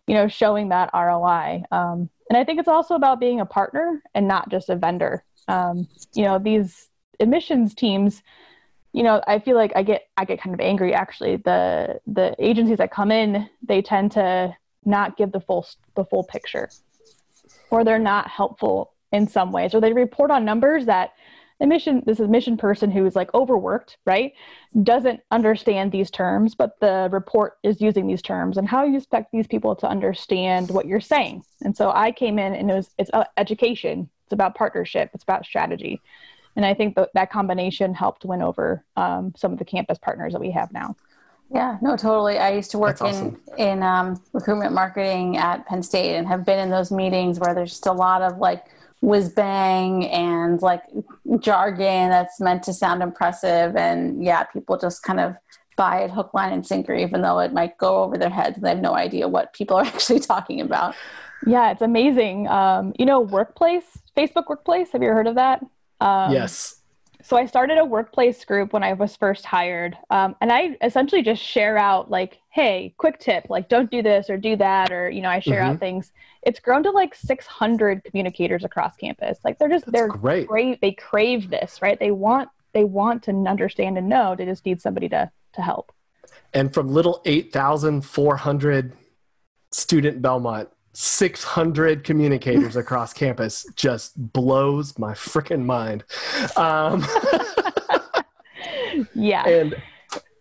you 0.06 0.14
know 0.14 0.26
showing 0.26 0.70
that 0.70 0.90
roi 0.92 1.62
um, 1.70 2.10
and 2.28 2.36
i 2.36 2.42
think 2.42 2.58
it's 2.58 2.68
also 2.68 2.94
about 2.94 3.20
being 3.20 3.40
a 3.40 3.46
partner 3.46 4.02
and 4.14 4.26
not 4.26 4.48
just 4.48 4.68
a 4.68 4.76
vendor. 4.76 5.24
Um, 5.46 5.88
you 6.14 6.24
know 6.24 6.38
these 6.38 6.88
admissions 7.18 7.74
teams 7.74 8.22
you 8.92 9.02
know 9.02 9.22
i 9.26 9.38
feel 9.38 9.56
like 9.56 9.72
i 9.76 9.82
get 9.82 10.08
i 10.16 10.24
get 10.24 10.40
kind 10.40 10.54
of 10.54 10.60
angry 10.60 10.94
actually. 10.94 11.36
The 11.36 12.00
the 12.06 12.34
agencies 12.38 12.78
that 12.78 12.90
come 12.90 13.10
in 13.12 13.48
they 13.62 13.82
tend 13.82 14.12
to 14.12 14.56
not 14.84 15.16
give 15.16 15.32
the 15.32 15.40
full 15.40 15.66
the 15.94 16.04
full 16.04 16.24
picture 16.24 16.70
or 17.70 17.84
they're 17.84 17.98
not 17.98 18.28
helpful 18.28 18.92
in 19.12 19.26
some 19.26 19.52
ways 19.52 19.74
or 19.74 19.80
they 19.80 19.92
report 19.92 20.30
on 20.30 20.44
numbers 20.44 20.86
that 20.86 21.12
admission 21.60 22.02
this 22.06 22.20
admission 22.20 22.56
person 22.56 22.90
who 22.90 23.04
is 23.04 23.14
like 23.14 23.32
overworked 23.34 23.98
right? 24.06 24.32
Doesn't 24.82 25.20
understand 25.30 25.92
these 25.92 26.10
terms 26.10 26.54
but 26.54 26.78
the 26.80 27.08
report 27.12 27.58
is 27.62 27.80
using 27.80 28.06
these 28.06 28.22
terms 28.22 28.56
and 28.56 28.68
how 28.68 28.84
you 28.84 28.96
expect 28.96 29.32
these 29.32 29.46
people 29.46 29.76
to 29.76 29.88
understand 29.88 30.70
what 30.70 30.86
you're 30.86 31.00
saying. 31.00 31.42
And 31.62 31.76
so 31.76 31.90
i 31.90 32.12
came 32.12 32.38
in 32.38 32.54
and 32.54 32.70
it 32.70 32.74
was 32.74 32.90
it's 32.98 33.10
education. 33.36 34.08
It's 34.24 34.32
about 34.32 34.54
partnership. 34.54 35.10
It's 35.12 35.24
about 35.24 35.44
strategy. 35.44 36.00
And 36.56 36.64
i 36.64 36.72
think 36.72 36.94
that 36.96 37.10
that 37.14 37.30
combination 37.30 37.94
helped 37.94 38.24
win 38.24 38.42
over 38.42 38.84
um, 38.96 39.34
some 39.36 39.52
of 39.52 39.58
the 39.58 39.64
campus 39.64 39.98
partners 39.98 40.32
that 40.32 40.40
we 40.40 40.50
have 40.52 40.72
now 40.72 40.96
Yeah, 41.52 41.78
no, 41.82 41.96
totally. 41.96 42.38
I 42.38 42.52
used 42.52 42.70
to 42.72 42.78
work 42.78 42.98
That's 42.98 43.16
awesome. 43.16 43.40
in 43.58 43.70
in 43.70 43.82
um, 43.82 44.22
recruitment 44.32 44.72
marketing 44.72 45.36
at 45.36 45.66
Penn 45.66 45.82
State 45.82 46.16
and 46.16 46.26
have 46.28 46.44
been 46.44 46.58
in 46.58 46.70
those 46.70 46.92
meetings 46.92 47.40
where 47.40 47.54
there's 47.54 47.70
just 47.70 47.86
a 47.86 47.92
lot 47.92 48.22
of 48.22 48.38
like 48.38 48.66
whiz 49.00 49.30
bang 49.30 50.06
and 50.06 50.60
like 50.62 50.82
jargon 51.40 52.10
that's 52.10 52.38
meant 52.38 52.62
to 52.64 52.72
sound 52.72 53.02
impressive, 53.02 53.74
and 53.76 54.22
yeah, 54.24 54.44
people 54.44 54.78
just 54.78 55.02
kind 55.02 55.18
of 55.18 55.36
buy 55.76 56.02
it 56.02 56.10
hook, 56.10 56.32
line, 56.34 56.52
and 56.52 56.66
sinker, 56.66 56.94
even 56.94 57.22
though 57.22 57.38
it 57.40 57.52
might 57.52 57.76
go 57.78 58.04
over 58.04 58.16
their 58.18 58.30
heads 58.30 58.56
and 58.56 58.64
they 58.64 58.68
have 58.68 58.80
no 58.80 58.94
idea 58.94 59.26
what 59.26 59.52
people 59.52 59.76
are 59.76 59.84
actually 59.94 60.20
talking 60.20 60.60
about. 60.60 60.94
yeah 61.46 61.70
it's 61.70 61.80
amazing 61.82 62.46
um, 62.48 62.92
you 62.98 63.06
know 63.06 63.18
workplace 63.20 63.98
facebook 64.14 64.46
workplace 64.48 64.92
have 64.92 65.02
you 65.02 65.08
ever 65.08 65.16
heard 65.16 65.26
of 65.26 65.36
that 65.36 65.62
um, 66.00 66.32
yes. 66.32 66.79
So 67.22 67.36
I 67.36 67.46
started 67.46 67.78
a 67.78 67.84
workplace 67.84 68.44
group 68.44 68.72
when 68.72 68.82
I 68.82 68.92
was 68.92 69.16
first 69.16 69.44
hired, 69.44 69.96
um, 70.10 70.36
and 70.40 70.50
I 70.52 70.76
essentially 70.82 71.22
just 71.22 71.42
share 71.42 71.76
out 71.76 72.10
like, 72.10 72.40
"Hey, 72.50 72.94
quick 72.96 73.18
tip! 73.18 73.46
Like, 73.48 73.68
don't 73.68 73.90
do 73.90 74.02
this 74.02 74.30
or 74.30 74.36
do 74.36 74.56
that," 74.56 74.90
or 74.90 75.10
you 75.10 75.22
know, 75.22 75.28
I 75.28 75.40
share 75.40 75.60
out 75.60 75.78
things. 75.78 76.12
It's 76.42 76.60
grown 76.60 76.82
to 76.84 76.90
like 76.90 77.14
600 77.14 78.04
communicators 78.04 78.64
across 78.64 78.96
campus. 78.96 79.38
Like, 79.44 79.58
they're 79.58 79.68
just 79.68 79.86
That's 79.86 79.92
they're 79.92 80.08
great. 80.08 80.48
crave 80.48 80.78
they 80.80 80.92
crave 80.92 81.50
this, 81.50 81.82
right? 81.82 81.98
They 81.98 82.10
want 82.10 82.48
they 82.72 82.84
want 82.84 83.22
to 83.24 83.32
understand 83.32 83.98
and 83.98 84.08
know. 84.08 84.34
They 84.36 84.44
just 84.44 84.64
need 84.64 84.80
somebody 84.80 85.08
to 85.10 85.30
to 85.54 85.62
help. 85.62 85.92
And 86.52 86.72
from 86.72 86.88
little 86.88 87.22
8,400 87.24 88.92
student 89.72 90.22
Belmont, 90.22 90.68
600 90.92 92.04
communicators 92.04 92.76
across 92.76 93.12
campus 93.12 93.66
just 93.76 94.32
blows 94.32 94.98
my 94.98 95.12
freaking 95.12 95.64
mind. 95.64 96.04
Um, 96.56 97.06
yeah. 99.14 99.46
And, 99.46 99.76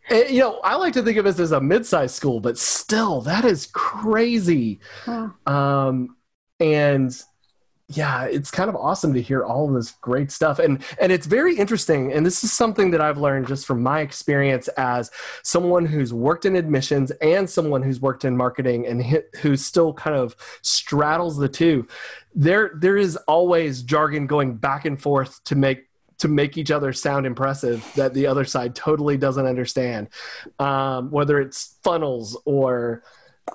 and, 0.10 0.30
you 0.30 0.40
know, 0.40 0.60
I 0.64 0.76
like 0.76 0.94
to 0.94 1.04
think 1.04 1.18
of 1.18 1.26
it 1.26 1.40
as 1.40 1.52
a 1.52 1.62
mid-sized 1.62 2.16
school, 2.16 2.40
but 2.40 2.58
still, 2.58 3.22
that 3.22 3.46
is 3.46 3.68
crazy. 3.68 4.80
Huh. 5.04 5.30
Um, 5.46 6.16
and 6.60 7.16
yeah, 7.92 8.26
it's 8.26 8.52
kind 8.52 8.70
of 8.70 8.76
awesome 8.76 9.16
to 9.16 9.22
hear 9.22 9.44
all 9.44 9.68
of 9.68 9.74
this 9.74 9.92
great 9.94 10.32
stuff. 10.32 10.60
And 10.60 10.84
and 11.02 11.12
it's 11.12 11.26
very 11.26 11.58
interesting. 11.58 12.14
And 12.14 12.24
this 12.24 12.44
is 12.44 12.54
something 12.54 12.92
that 12.92 13.02
I've 13.02 13.18
learned 13.18 13.48
just 13.48 13.66
from 13.66 13.82
my 13.82 14.02
experience 14.02 14.68
as 14.70 15.10
someone 15.42 15.88
who's 15.88 16.14
worked 16.14 16.46
in 16.46 16.56
admissions 16.56 17.10
and 17.22 17.50
someone 17.50 17.82
who's 17.82 18.00
worked 18.00 18.26
in 18.26 18.38
marketing 18.38 18.86
and 18.86 19.02
hit, 19.02 19.36
who 19.42 19.58
still 19.58 19.92
kind 19.92 20.16
of 20.16 20.36
straddles 20.62 21.38
the 21.38 21.50
two. 21.50 21.88
There 22.36 22.72
there 22.76 22.96
is 22.96 23.18
always 23.28 23.82
jargon 23.82 24.28
going 24.28 24.58
back 24.58 24.86
and 24.86 25.02
forth 25.02 25.44
to 25.46 25.56
make 25.56 25.88
to 26.20 26.28
make 26.28 26.58
each 26.58 26.70
other 26.70 26.94
sound 26.94 27.26
impressive 27.26 27.84
that 27.96 28.14
the 28.14 28.28
other 28.28 28.46
side 28.46 28.76
totally 28.76 29.18
doesn't 29.18 29.48
understand. 29.48 30.10
Um, 30.60 31.10
whether 31.10 31.40
it's 31.40 31.78
funnels 31.82 32.40
or 32.46 33.02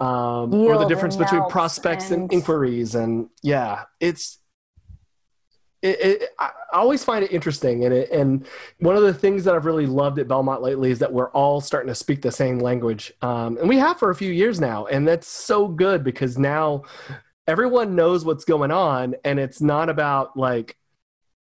um, 0.00 0.52
or 0.54 0.78
the 0.78 0.86
difference 0.86 1.16
between 1.16 1.48
prospects 1.48 2.10
and, 2.10 2.22
and- 2.22 2.32
inquiries 2.32 2.94
and 2.94 3.28
yeah 3.42 3.84
it's 4.00 4.38
it, 5.82 6.00
it, 6.00 6.28
I 6.38 6.50
I 6.72 6.78
always 6.78 7.04
find 7.04 7.24
it 7.24 7.30
interesting 7.30 7.84
and 7.84 7.94
it, 7.94 8.10
and 8.10 8.46
one 8.80 8.96
of 8.96 9.02
the 9.02 9.14
things 9.14 9.44
that 9.44 9.54
I've 9.54 9.64
really 9.64 9.86
loved 9.86 10.18
at 10.18 10.26
Belmont 10.26 10.60
lately 10.60 10.90
is 10.90 10.98
that 10.98 11.12
we're 11.12 11.30
all 11.30 11.60
starting 11.60 11.86
to 11.86 11.94
speak 11.94 12.20
the 12.20 12.32
same 12.32 12.58
language 12.58 13.12
um, 13.22 13.58
and 13.58 13.68
we 13.68 13.78
have 13.78 13.98
for 13.98 14.10
a 14.10 14.14
few 14.14 14.32
years 14.32 14.60
now 14.60 14.86
and 14.86 15.06
that's 15.06 15.28
so 15.28 15.68
good 15.68 16.02
because 16.02 16.36
now 16.36 16.82
everyone 17.46 17.94
knows 17.94 18.24
what's 18.24 18.44
going 18.44 18.72
on 18.72 19.14
and 19.24 19.38
it's 19.38 19.60
not 19.60 19.88
about 19.88 20.36
like 20.36 20.76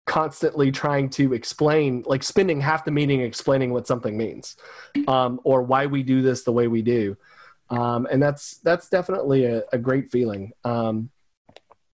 constantly 0.04 0.72
trying 0.72 1.08
to 1.08 1.32
explain 1.32 2.02
like 2.06 2.22
spending 2.22 2.60
half 2.60 2.84
the 2.84 2.90
meeting 2.90 3.20
explaining 3.20 3.72
what 3.72 3.86
something 3.86 4.16
means 4.16 4.56
um, 5.06 5.40
or 5.44 5.62
why 5.62 5.86
we 5.86 6.02
do 6.02 6.22
this 6.22 6.42
the 6.42 6.52
way 6.52 6.66
we 6.66 6.82
do 6.82 7.16
um, 7.72 8.06
and 8.10 8.22
that's 8.22 8.58
that's 8.58 8.88
definitely 8.88 9.44
a, 9.44 9.62
a 9.72 9.78
great 9.78 10.10
feeling 10.10 10.52
um, 10.64 11.10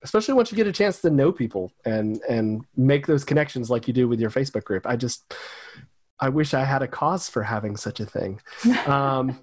especially 0.03 0.33
once 0.33 0.51
you 0.51 0.55
get 0.55 0.67
a 0.67 0.71
chance 0.71 1.01
to 1.01 1.09
know 1.09 1.31
people 1.31 1.71
and 1.85 2.21
and 2.29 2.63
make 2.75 3.05
those 3.07 3.23
connections 3.23 3.69
like 3.69 3.87
you 3.87 3.93
do 3.93 4.07
with 4.07 4.19
your 4.19 4.29
facebook 4.29 4.63
group 4.63 4.85
i 4.87 4.95
just 4.95 5.33
i 6.19 6.29
wish 6.29 6.53
i 6.53 6.63
had 6.63 6.81
a 6.81 6.87
cause 6.87 7.29
for 7.29 7.43
having 7.43 7.75
such 7.77 7.99
a 7.99 8.05
thing 8.05 8.39
um, 8.87 9.37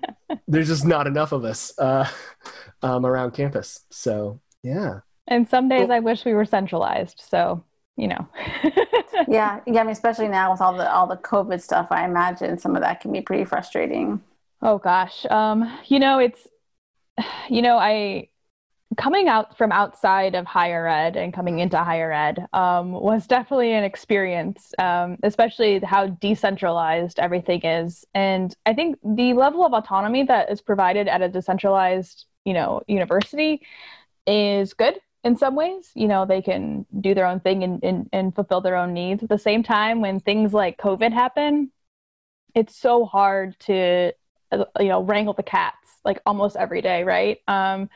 there's 0.48 0.68
just 0.68 0.84
not 0.86 1.06
enough 1.06 1.32
of 1.32 1.44
us 1.44 1.72
uh, 1.78 2.06
um, 2.82 3.04
around 3.06 3.32
campus 3.32 3.80
so 3.90 4.40
yeah 4.62 5.00
And 5.28 5.48
some 5.48 5.68
days 5.68 5.88
Well- 5.88 5.96
I 5.98 6.00
wish 6.00 6.24
we 6.24 6.34
were 6.34 6.44
centralized. 6.44 7.22
So, 7.32 7.62
you 7.96 8.08
know. 8.08 8.26
Yeah, 9.28 9.60
yeah. 9.66 9.80
I 9.80 9.84
mean, 9.84 9.92
especially 9.92 10.28
now 10.28 10.50
with 10.50 10.60
all 10.60 10.74
the 10.76 10.88
all 10.90 11.06
the 11.06 11.16
COVID 11.16 11.60
stuff, 11.60 11.86
I 11.90 12.04
imagine 12.04 12.58
some 12.58 12.74
of 12.76 12.82
that 12.82 13.00
can 13.00 13.12
be 13.12 13.20
pretty 13.20 13.44
frustrating. 13.44 14.20
Oh 14.62 14.78
gosh. 14.78 15.26
Um, 15.26 15.78
you 15.87 15.99
know, 15.99 16.19
it's 16.21 16.47
you 17.49 17.62
know, 17.62 17.76
I 17.78 18.28
coming 18.99 19.28
out 19.28 19.57
from 19.57 19.73
outside 19.73 20.35
of 20.35 20.47
higher 20.47 20.87
ed 20.87 21.16
and 21.16 21.33
coming 21.33 21.61
into 21.61 21.78
higher 21.78 22.12
ed 22.12 22.47
um, 22.52 22.92
was 22.92 23.26
definitely 23.26 23.73
an 23.73 23.85
experience, 23.85 24.73
um, 24.78 25.16
especially 25.23 25.81
how 25.81 26.07
decentralized 26.07 27.19
everything 27.19 27.62
is. 27.64 28.04
And 28.14 28.54
I 28.66 28.75
think 28.75 28.99
the 29.02 29.33
level 29.33 29.64
of 29.64 29.73
autonomy 29.73 30.25
that 30.25 30.50
is 30.50 30.61
provided 30.61 31.09
at 31.09 31.23
a 31.23 31.28
decentralized, 31.28 32.26
you 32.45 32.52
know, 32.52 32.83
university 32.87 33.62
is 34.26 34.75
good 34.75 35.00
in 35.25 35.37
some 35.37 35.54
ways. 35.54 35.90
You 35.95 36.09
know, 36.09 36.26
they 36.26 36.42
can 36.42 36.87
do 37.00 37.14
their 37.14 37.26
own 37.26 37.40
thing 37.40 37.64
and, 37.64 37.83
and, 37.83 38.11
and 38.12 38.35
fulfill 38.35 38.61
their 38.61 38.76
own 38.76 38.92
needs. 38.92 39.23
At 39.23 39.31
the 39.31 39.38
same 39.38 39.62
time, 39.62 40.02
when 40.02 40.21
things 40.21 40.52
like 40.52 40.78
COVID 40.78 41.12
happen, 41.12 41.73
it's 42.54 42.76
so 42.76 43.07
hard 43.07 43.59
to 43.61 44.12
you 44.80 44.88
know 44.88 45.02
wrangle 45.02 45.35
the 45.35 45.42
cats 45.42 45.88
like 46.04 46.21
almost 46.26 46.56
every 46.56 46.82
day 46.82 47.04
right? 47.04 47.38
Um, 47.49 47.88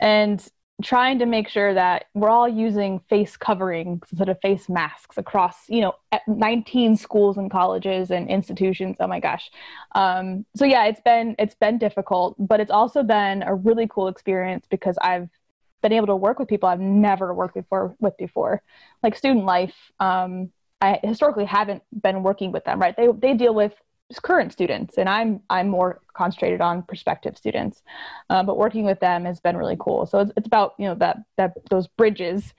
and 0.00 0.46
trying 0.82 1.18
to 1.18 1.26
make 1.26 1.48
sure 1.48 1.74
that 1.74 2.06
we're 2.14 2.30
all 2.30 2.48
using 2.48 2.98
face 3.08 3.36
coverings 3.36 4.02
instead 4.10 4.28
of 4.28 4.40
face 4.40 4.68
masks 4.68 5.16
across 5.16 5.68
you 5.68 5.80
know 5.80 5.94
19 6.26 6.96
schools 6.96 7.36
and 7.38 7.50
colleges 7.50 8.10
and 8.10 8.28
institutions. 8.28 8.96
Oh 9.00 9.06
my 9.06 9.20
gosh. 9.20 9.50
Um, 9.94 10.44
so 10.56 10.64
yeah 10.64 10.86
it's 10.86 11.00
been 11.00 11.34
it's 11.38 11.54
been 11.54 11.78
difficult 11.78 12.34
but 12.38 12.60
it's 12.60 12.70
also 12.70 13.02
been 13.02 13.42
a 13.42 13.54
really 13.54 13.86
cool 13.88 14.08
experience 14.08 14.66
because 14.70 14.96
i've 15.02 15.28
been 15.82 15.92
able 15.92 16.06
to 16.06 16.16
work 16.16 16.38
with 16.38 16.48
people 16.48 16.68
i've 16.68 16.80
never 16.80 17.34
worked 17.34 17.54
before 17.54 17.94
with 18.00 18.16
before. 18.16 18.62
Like 19.02 19.16
student 19.16 19.44
life 19.44 19.74
um, 20.00 20.50
i 20.80 20.98
historically 21.02 21.44
haven't 21.44 21.82
been 22.02 22.22
working 22.22 22.52
with 22.52 22.64
them 22.64 22.80
right? 22.80 22.96
They, 22.96 23.08
they 23.08 23.34
deal 23.34 23.54
with 23.54 23.72
current 24.18 24.52
students 24.52 24.98
and 24.98 25.08
i'm 25.08 25.40
i'm 25.50 25.68
more 25.68 26.00
concentrated 26.14 26.60
on 26.60 26.82
prospective 26.82 27.36
students 27.36 27.82
uh, 28.30 28.42
but 28.42 28.56
working 28.56 28.84
with 28.84 29.00
them 29.00 29.24
has 29.24 29.40
been 29.40 29.56
really 29.56 29.76
cool. 29.78 30.06
So 30.06 30.20
it's, 30.20 30.32
it's 30.36 30.46
about 30.46 30.74
you 30.78 30.86
know 30.86 30.94
that 30.96 31.18
that 31.36 31.54
those 31.70 31.86
bridges 31.86 32.54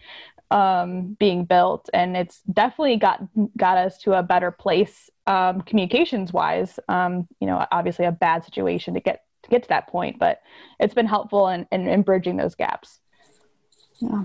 um, 0.52 1.16
being 1.20 1.46
built 1.46 1.90
and 1.94 2.16
it's 2.16 2.42
definitely 2.42 2.98
got 2.98 3.22
got 3.58 3.78
us 3.78 3.98
to 4.00 4.14
a 4.14 4.24
better 4.24 4.52
place 4.52 5.10
um, 5.26 5.62
communications 5.62 6.32
wise 6.32 6.80
um, 6.90 7.28
you 7.40 7.48
know 7.48 7.66
obviously 7.72 8.06
a 8.06 8.12
bad 8.12 8.44
situation 8.44 8.94
to 8.94 9.00
get 9.00 9.24
to 9.44 9.50
get 9.50 9.64
to 9.64 9.70
that 9.70 9.88
point 9.88 10.20
but 10.20 10.42
it's 10.80 10.94
been 10.94 11.08
helpful 11.08 11.50
in, 11.50 11.66
in, 11.72 11.88
in 11.88 12.02
bridging 12.02 12.38
those 12.38 12.56
gaps. 12.56 13.00
Yeah. 14.00 14.24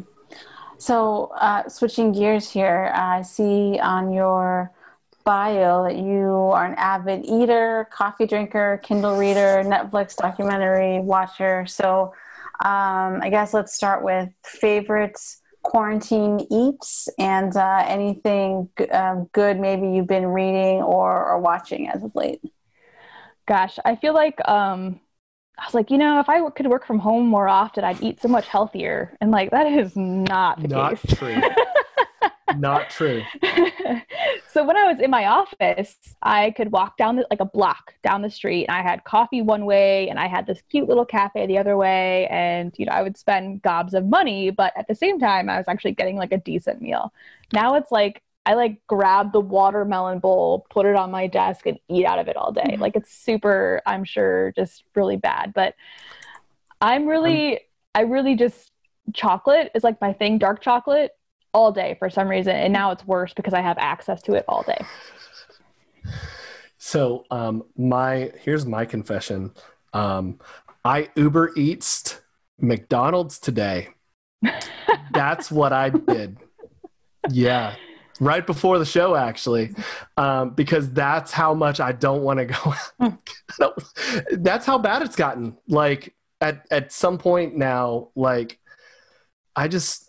So, 0.81 1.33
uh, 1.41 1.69
switching 1.69 2.13
gears 2.13 2.49
here, 2.49 2.93
I 2.95 3.23
see 3.23 3.81
on 3.81 4.13
your 4.13 4.73
bio 5.29 5.85
that 5.85 5.99
you 5.99 6.31
are 6.55 6.65
an 6.65 6.75
avid 6.79 7.23
eater, 7.27 7.87
coffee 7.93 8.27
drinker, 8.27 8.81
Kindle 8.83 9.15
reader, 9.15 9.63
Netflix 9.63 10.17
documentary 10.17 11.01
watcher. 11.01 11.67
So, 11.67 12.15
um, 12.65 13.21
I 13.21 13.29
guess 13.31 13.53
let's 13.53 13.75
start 13.75 14.03
with 14.03 14.31
favorites 14.43 15.43
quarantine 15.63 16.47
eats 16.51 17.11
and 17.19 17.55
uh, 17.55 17.85
anything 17.87 18.71
g- 18.79 18.89
um, 18.89 19.29
good 19.33 19.61
maybe 19.61 19.89
you've 19.91 20.07
been 20.07 20.27
reading 20.27 20.81
or, 20.83 21.27
or 21.27 21.39
watching 21.39 21.91
as 21.91 22.03
of 22.03 22.15
late. 22.15 22.41
gosh 23.47 23.79
i 23.85 23.97
feel 23.97 24.15
like 24.15 24.41
um 24.49 24.99
i 25.59 25.65
was 25.67 25.75
like 25.75 25.91
you 25.91 25.99
know 25.99 26.21
if 26.21 26.29
i 26.31 26.49
could 26.51 26.69
work 26.69 26.87
from 26.87 26.99
home 26.99 27.27
more 27.27 27.49
often 27.49 27.85
i'd 27.85 28.03
eat 28.03 28.23
so 28.23 28.29
much 28.29 28.47
healthier 28.47 29.15
and 29.21 29.31
like 29.31 29.51
that 29.51 29.67
is 29.67 29.95
not 29.95 30.63
the 30.63 30.69
not 30.69 30.99
case 30.99 31.19
true 31.19 31.37
not 32.57 32.91
true 32.91 33.23
so 34.53 34.65
when 34.65 34.77
I 34.77 34.93
was 34.93 35.01
in 35.01 35.11
my 35.11 35.27
office, 35.27 35.97
I 36.23 36.51
could 36.53 36.73
walk 36.73 36.97
down 36.97 37.17
the, 37.17 37.27
like 37.31 37.41
a 37.41 37.45
block 37.45 37.95
down 38.03 38.23
the 38.23 38.31
street, 38.31 38.67
and 38.69 38.77
I 38.77 38.83
had 38.83 39.05
coffee 39.05 39.43
one 39.43 39.65
way, 39.65 40.09
and 40.09 40.19
I 40.19 40.27
had 40.27 40.47
this 40.47 40.61
cute 40.71 40.89
little 40.89 41.05
cafe 41.05 41.47
the 41.47 41.59
other 41.59 41.77
way, 41.77 42.27
and 42.29 42.75
you 42.77 42.87
know 42.87 42.93
I 42.93 43.03
would 43.03 43.17
spend 43.17 43.63
gobs 43.63 43.95
of 43.95 44.07
money, 44.07 44.51
but 44.51 44.73
at 44.77 44.89
the 44.89 44.95
same 44.95 45.19
time, 45.19 45.49
I 45.49 45.59
was 45.59 45.67
actually 45.69 45.93
getting 45.93 46.17
like 46.17 46.33
a 46.33 46.39
decent 46.39 46.81
meal. 46.81 47.13
Now 47.53 47.75
it's 47.75 47.93
like 47.93 48.23
I 48.47 48.55
like 48.55 48.81
grab 48.87 49.33
the 49.33 49.41
watermelon 49.41 50.21
bowl, 50.21 50.67
put 50.71 50.87
it 50.87 50.97
on 50.97 51.11
my 51.11 51.27
desk, 51.27 51.67
and 51.67 51.79
eat 51.89 52.07
out 52.07 52.19
of 52.19 52.29
it 52.29 52.37
all 52.37 52.53
day. 52.53 52.63
Mhm. 52.77 52.81
Like 52.81 52.97
it's 52.97 53.13
super, 53.13 53.83
I'm 53.87 54.05
sure, 54.05 54.53
just 54.57 54.85
really 54.95 55.17
bad. 55.17 55.53
But 55.55 55.75
I'm 56.81 57.07
really, 57.07 57.61
I 57.95 58.03
really 58.03 58.37
just 58.37 58.71
chocolate 59.13 59.71
is 59.75 59.85
like 59.85 60.01
my 60.01 60.13
thing, 60.13 60.39
dark 60.39 60.61
chocolate 60.61 61.13
all 61.59 61.73
day 61.73 61.97
for 61.99 62.09
some 62.09 62.29
reason 62.29 62.55
and 62.55 62.73
now 62.73 62.91
it's 62.93 63.05
worse 63.07 63.33
because 63.35 63.55
i 63.55 63.61
have 63.61 63.77
access 63.79 64.23
to 64.23 64.35
it 64.35 64.45
all 64.49 64.63
day 64.63 64.79
So 66.79 67.25
um, 67.31 67.65
my 67.77 68.33
here's 68.41 68.65
my 68.65 68.85
confession. 68.87 69.53
Um, 69.93 70.39
I 70.85 71.11
Uber 71.17 71.53
Eats 71.57 72.21
McDonald's 72.59 73.39
today. 73.39 73.89
That's 75.13 75.51
what 75.51 75.73
I 75.73 75.91
did. 75.91 76.39
Yeah, 77.31 77.75
right 78.21 78.47
before 78.47 78.79
the 78.79 78.87
show 78.87 79.17
actually, 79.17 79.75
um, 80.17 80.51
because 80.51 80.91
that's 80.93 81.31
how 81.33 81.53
much 81.53 81.79
I 81.79 81.93
don't 81.93 82.23
want 82.23 82.39
to 82.39 82.47
go. 82.47 82.75
I 83.01 83.19
that's 84.31 84.65
how 84.65 84.79
bad 84.79 85.03
it's 85.03 85.17
gotten. 85.17 85.59
Like 85.67 86.15
at 86.41 86.65
at 86.71 86.93
some 86.93 87.19
point 87.19 87.57
now, 87.57 88.09
like 88.15 88.59
I 89.55 89.69
just 89.69 90.08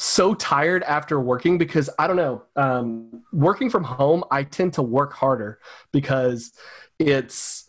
so 0.00 0.34
tired 0.34 0.82
after 0.84 1.20
working 1.20 1.58
because 1.58 1.90
I 1.98 2.06
don't 2.06 2.16
know. 2.16 2.42
Um, 2.56 3.22
working 3.32 3.70
from 3.70 3.84
home, 3.84 4.24
I 4.30 4.44
tend 4.44 4.72
to 4.74 4.82
work 4.82 5.12
harder 5.12 5.60
because 5.92 6.52
it's 6.98 7.68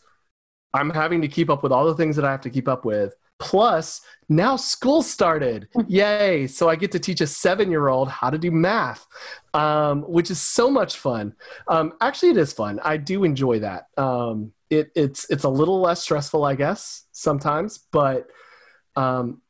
I'm 0.73 0.89
having 0.89 1.21
to 1.21 1.27
keep 1.27 1.49
up 1.49 1.63
with 1.63 1.71
all 1.71 1.85
the 1.85 1.95
things 1.95 2.15
that 2.15 2.25
I 2.25 2.31
have 2.31 2.41
to 2.41 2.49
keep 2.49 2.67
up 2.67 2.85
with. 2.85 3.15
Plus, 3.39 4.01
now 4.29 4.55
school 4.55 5.01
started. 5.01 5.67
Yay. 5.87 6.47
So 6.47 6.69
I 6.69 6.75
get 6.75 6.91
to 6.91 6.99
teach 6.99 7.21
a 7.21 7.27
seven 7.27 7.71
year 7.71 7.87
old 7.87 8.07
how 8.07 8.29
to 8.29 8.37
do 8.37 8.51
math, 8.51 9.05
um, 9.53 10.03
which 10.03 10.31
is 10.31 10.39
so 10.39 10.69
much 10.69 10.97
fun. 10.97 11.33
Um, 11.67 11.93
actually, 12.01 12.29
it 12.29 12.37
is 12.37 12.53
fun. 12.53 12.79
I 12.83 12.97
do 12.97 13.23
enjoy 13.23 13.59
that. 13.59 13.87
Um, 13.97 14.53
it, 14.69 14.91
it's, 14.95 15.29
it's 15.29 15.43
a 15.43 15.49
little 15.49 15.81
less 15.81 16.03
stressful, 16.03 16.45
I 16.45 16.55
guess, 16.55 17.05
sometimes, 17.11 17.79
but, 17.91 18.27
um, 18.95 19.41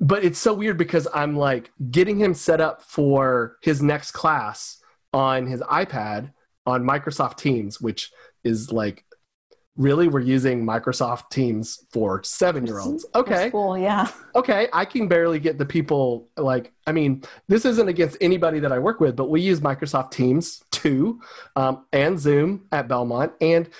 but 0.00 0.24
it's 0.24 0.38
so 0.38 0.54
weird 0.54 0.78
because 0.78 1.06
I'm 1.14 1.36
like 1.36 1.70
getting 1.90 2.18
him 2.18 2.34
set 2.34 2.60
up 2.60 2.82
for 2.82 3.56
his 3.62 3.82
next 3.82 4.12
class 4.12 4.82
on 5.12 5.46
his 5.46 5.60
iPad 5.62 6.32
on 6.66 6.84
Microsoft 6.84 7.36
Teams, 7.36 7.80
which 7.80 8.10
is 8.42 8.72
like 8.72 9.04
really 9.76 10.08
we're 10.08 10.20
using 10.20 10.64
microsoft 10.64 11.30
teams 11.30 11.86
for 11.92 12.22
seven 12.22 12.66
year 12.66 12.80
olds 12.80 13.06
okay. 13.14 13.48
School, 13.48 13.78
yeah. 13.78 14.10
okay 14.34 14.68
i 14.72 14.84
can 14.84 15.06
barely 15.08 15.38
get 15.38 15.58
the 15.58 15.64
people 15.64 16.28
like 16.36 16.72
i 16.86 16.92
mean 16.92 17.22
this 17.48 17.64
isn't 17.64 17.88
against 17.88 18.16
anybody 18.20 18.58
that 18.58 18.72
i 18.72 18.78
work 18.78 19.00
with 19.00 19.14
but 19.14 19.30
we 19.30 19.40
use 19.40 19.60
microsoft 19.60 20.10
teams 20.10 20.62
too 20.70 21.20
um, 21.56 21.86
and 21.92 22.18
zoom 22.18 22.66
at 22.72 22.88
belmont 22.88 23.32
and 23.40 23.70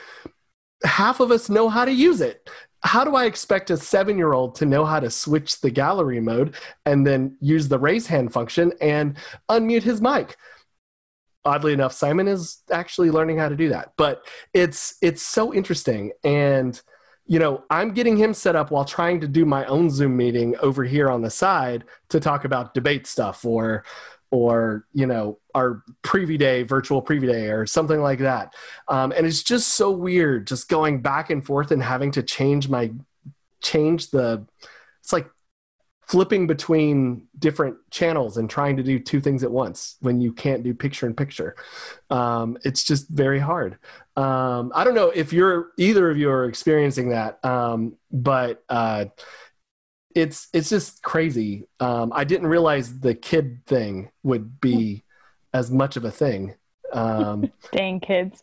half 0.84 1.20
of 1.20 1.30
us 1.30 1.50
know 1.50 1.68
how 1.68 1.84
to 1.84 1.92
use 1.92 2.20
it 2.20 2.48
how 2.82 3.04
do 3.04 3.14
i 3.14 3.24
expect 3.24 3.70
a 3.70 3.76
seven 3.76 4.16
year 4.16 4.32
old 4.32 4.54
to 4.54 4.66
know 4.66 4.84
how 4.84 5.00
to 5.00 5.10
switch 5.10 5.60
the 5.60 5.70
gallery 5.70 6.20
mode 6.20 6.54
and 6.86 7.06
then 7.06 7.36
use 7.40 7.68
the 7.68 7.78
raise 7.78 8.06
hand 8.06 8.32
function 8.32 8.72
and 8.80 9.16
unmute 9.50 9.82
his 9.82 10.00
mic? 10.00 10.36
Oddly 11.44 11.72
enough 11.72 11.92
simon 11.92 12.28
is 12.28 12.62
actually 12.70 13.10
learning 13.10 13.38
how 13.38 13.48
to 13.48 13.56
do 13.56 13.68
that 13.70 13.92
but 13.96 14.26
it's 14.54 14.96
it's 15.02 15.22
so 15.22 15.54
interesting. 15.54 16.12
And 16.24 16.80
you 17.26 17.38
know 17.38 17.62
i'm 17.70 17.94
getting 17.94 18.16
him 18.16 18.34
set 18.34 18.56
up 18.56 18.72
while 18.72 18.84
trying 18.84 19.20
to 19.20 19.28
do 19.28 19.46
my 19.46 19.64
own 19.66 19.88
zoom 19.88 20.16
meeting 20.16 20.56
over 20.60 20.82
here 20.82 21.08
on 21.08 21.22
the 21.22 21.30
side 21.30 21.84
to 22.08 22.18
talk 22.18 22.44
about 22.44 22.74
debate 22.74 23.06
stuff 23.06 23.44
or 23.44 23.84
or 24.30 24.86
you 24.92 25.06
know 25.06 25.38
our 25.54 25.82
preview 26.02 26.38
day 26.38 26.62
virtual 26.62 27.02
preview 27.02 27.30
day 27.30 27.50
or 27.50 27.66
something 27.66 28.00
like 28.00 28.20
that 28.20 28.54
um, 28.88 29.12
and 29.16 29.26
it's 29.26 29.42
just 29.42 29.74
so 29.74 29.90
weird 29.90 30.46
just 30.46 30.68
going 30.68 31.00
back 31.00 31.30
and 31.30 31.44
forth 31.44 31.70
and 31.70 31.82
having 31.82 32.10
to 32.10 32.22
change 32.22 32.68
my 32.68 32.90
change 33.60 34.10
the 34.10 34.44
it's 35.00 35.12
like 35.12 35.28
flipping 36.10 36.44
between 36.48 37.28
different 37.38 37.76
channels 37.92 38.36
and 38.36 38.50
trying 38.50 38.76
to 38.76 38.82
do 38.82 38.98
two 38.98 39.20
things 39.20 39.44
at 39.44 39.50
once 39.52 39.94
when 40.00 40.20
you 40.20 40.32
can't 40.32 40.64
do 40.64 40.74
picture 40.74 41.06
in 41.06 41.14
picture. 41.14 41.54
Um, 42.10 42.58
it's 42.64 42.82
just 42.82 43.08
very 43.08 43.38
hard. 43.38 43.78
Um, 44.16 44.72
I 44.74 44.82
don't 44.82 44.96
know 44.96 45.10
if 45.10 45.32
you're 45.32 45.70
either 45.76 46.10
of 46.10 46.18
you 46.18 46.28
are 46.28 46.46
experiencing 46.46 47.10
that, 47.10 47.38
um, 47.44 47.94
but 48.10 48.64
uh, 48.68 49.04
it's 50.14 50.48
it's 50.52 50.70
just 50.70 51.02
crazy. 51.02 51.68
Um, 51.78 52.12
I 52.14 52.24
didn't 52.24 52.48
realize 52.48 53.00
the 53.00 53.14
kid 53.14 53.64
thing 53.66 54.10
would 54.22 54.60
be 54.60 55.04
as 55.52 55.70
much 55.70 55.96
of 55.96 56.04
a 56.04 56.10
thing. 56.10 56.54
Um, 56.92 57.50
Dang 57.72 58.00
kids. 58.00 58.42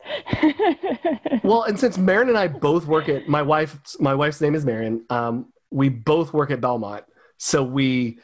well, 1.43 1.63
and 1.63 1.79
since 1.79 1.97
Marin 1.97 2.29
and 2.29 2.37
I 2.37 2.47
both 2.47 2.85
work 2.85 3.09
at 3.09 3.27
my 3.27 3.41
wife, 3.41 3.77
my 3.99 4.15
wife's 4.15 4.41
name 4.41 4.55
is 4.55 4.65
Marin. 4.65 5.05
Um, 5.09 5.51
we 5.69 5.89
both 5.89 6.33
work 6.33 6.51
at 6.51 6.61
Belmont, 6.61 7.03
so 7.37 7.63
we 7.63 8.19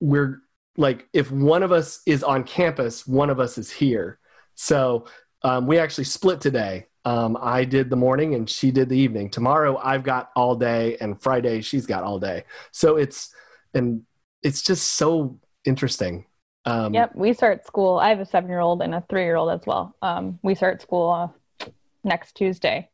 we're 0.00 0.42
like 0.76 1.08
if 1.12 1.30
one 1.30 1.62
of 1.62 1.72
us 1.72 2.00
is 2.06 2.22
on 2.22 2.44
campus, 2.44 3.06
one 3.06 3.30
of 3.30 3.40
us 3.40 3.58
is 3.58 3.70
here. 3.70 4.18
So 4.54 5.06
um, 5.42 5.66
we 5.66 5.78
actually 5.78 6.04
split 6.04 6.40
today. 6.40 6.87
Um, 7.08 7.38
I 7.40 7.64
did 7.64 7.88
the 7.88 7.96
morning 7.96 8.34
and 8.34 8.48
she 8.50 8.70
did 8.70 8.90
the 8.90 8.98
evening. 8.98 9.30
Tomorrow 9.30 9.80
I've 9.82 10.02
got 10.02 10.30
all 10.36 10.54
day, 10.54 10.98
and 11.00 11.18
Friday 11.18 11.62
she's 11.62 11.86
got 11.86 12.02
all 12.04 12.18
day. 12.18 12.44
So 12.70 12.96
it's 12.96 13.34
and 13.72 14.02
it's 14.42 14.60
just 14.60 14.92
so 14.92 15.38
interesting. 15.64 16.26
Um, 16.66 16.92
yep, 16.92 17.12
we 17.14 17.32
start 17.32 17.64
school. 17.64 17.98
I 17.98 18.10
have 18.10 18.20
a 18.20 18.26
seven 18.26 18.50
year 18.50 18.60
old 18.60 18.82
and 18.82 18.94
a 18.94 19.02
three 19.08 19.24
year 19.24 19.36
old 19.36 19.50
as 19.50 19.66
well. 19.66 19.96
Um, 20.02 20.38
we 20.42 20.54
start 20.54 20.82
school 20.82 21.08
uh, 21.10 21.68
next 22.04 22.34
Tuesday. 22.34 22.90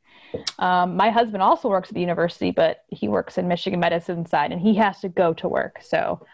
Um, 0.61 0.97
my 0.97 1.11
husband 1.11 1.43
also 1.43 1.69
works 1.69 1.89
at 1.89 1.95
the 1.95 2.01
university, 2.01 2.53
but 2.53 2.85
he 2.91 3.09
works 3.09 3.37
in 3.37 3.49
Michigan 3.49 3.81
medicine 3.81 4.27
side 4.27 4.53
and 4.53 4.61
he 4.61 4.75
has 4.77 5.01
to 5.01 5.09
go 5.09 5.33
to 5.35 5.49
work. 5.49 5.81
So 5.83 6.25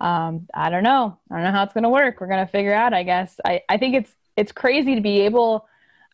um, 0.00 0.46
I 0.54 0.70
don't 0.70 0.84
know. 0.84 1.18
I 1.32 1.34
don't 1.34 1.44
know 1.44 1.50
how 1.50 1.64
it's 1.64 1.74
going 1.74 1.84
to 1.84 1.90
work. 1.90 2.20
We're 2.20 2.28
going 2.28 2.46
to 2.46 2.50
figure 2.50 2.74
out, 2.74 2.94
I 2.94 3.02
guess. 3.02 3.40
I, 3.44 3.62
I 3.68 3.76
think 3.76 3.96
it's, 3.96 4.14
it's 4.36 4.52
crazy 4.52 4.94
to 4.94 5.00
be 5.00 5.20
able, 5.22 5.66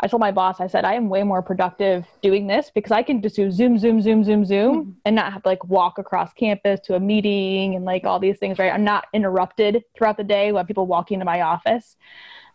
I 0.02 0.06
told 0.06 0.20
my 0.20 0.32
boss, 0.32 0.60
I 0.60 0.66
said, 0.66 0.84
I 0.86 0.94
am 0.94 1.08
way 1.10 1.22
more 1.22 1.42
productive 1.42 2.06
doing 2.22 2.46
this 2.46 2.70
because 2.74 2.90
I 2.90 3.02
can 3.02 3.20
just 3.20 3.36
do 3.36 3.50
zoom, 3.50 3.78
zoom, 3.78 4.00
zoom, 4.00 4.24
zoom, 4.24 4.44
zoom 4.46 4.76
Mhm. 4.86 4.94
and 5.04 5.14
not 5.16 5.32
have 5.32 5.42
to 5.42 5.48
like 5.48 5.62
walk 5.64 5.98
across 5.98 6.32
campus 6.32 6.80
to 6.84 6.94
a 6.94 7.00
meeting 7.00 7.74
and 7.74 7.84
like 7.84 8.04
all 8.04 8.18
these 8.18 8.38
things, 8.38 8.58
right? 8.58 8.72
I'm 8.72 8.84
not 8.84 9.06
interrupted 9.12 9.84
throughout 9.94 10.16
the 10.16 10.24
day 10.24 10.52
when 10.52 10.64
people 10.66 10.86
walk 10.86 11.12
into 11.12 11.26
my 11.26 11.42
office. 11.42 11.96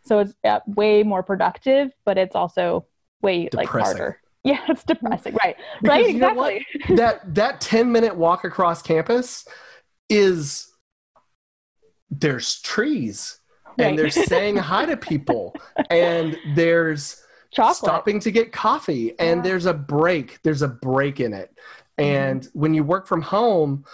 So 0.04 0.20
it's 0.20 0.34
uh, 0.44 0.60
way 0.66 1.04
more 1.04 1.22
productive, 1.22 1.92
but 2.04 2.18
it's 2.18 2.36
also 2.36 2.88
way 3.22 3.50
like 3.54 3.70
harder. 3.70 4.20
Yeah, 4.44 4.64
it's 4.70 4.84
depressing, 4.84 5.36
right? 5.44 5.56
Because 5.82 6.04
right, 6.04 6.14
you 6.14 6.20
know 6.20 6.44
exactly. 6.44 6.66
that 6.98 7.34
that 7.34 7.62
10 7.62 7.92
minute 7.92 8.16
walk 8.16 8.44
across 8.44 8.84
campus 8.84 9.48
is 10.08 10.72
there's 12.12 12.62
trees 12.62 13.40
and 13.80 13.98
they're 13.98 14.12
saying 14.12 14.58
hi 14.58 14.86
to 14.86 14.98
people 14.98 15.56
and 15.90 16.40
there's 16.46 17.25
Chocolate. 17.56 17.76
stopping 17.78 18.20
to 18.22 18.32
get 18.32 18.52
coffee 18.52 19.18
and 19.20 19.38
Yeah. 19.38 19.44
there's 19.44 19.66
a 19.66 19.74
break. 19.74 20.42
There's 20.44 20.62
a 20.62 20.68
break 20.68 21.20
in 21.20 21.34
it. 21.34 21.58
And 21.98 22.48
when 22.54 22.74
you 22.74 22.84
work 22.84 23.08
from 23.08 23.22
home 23.22 23.86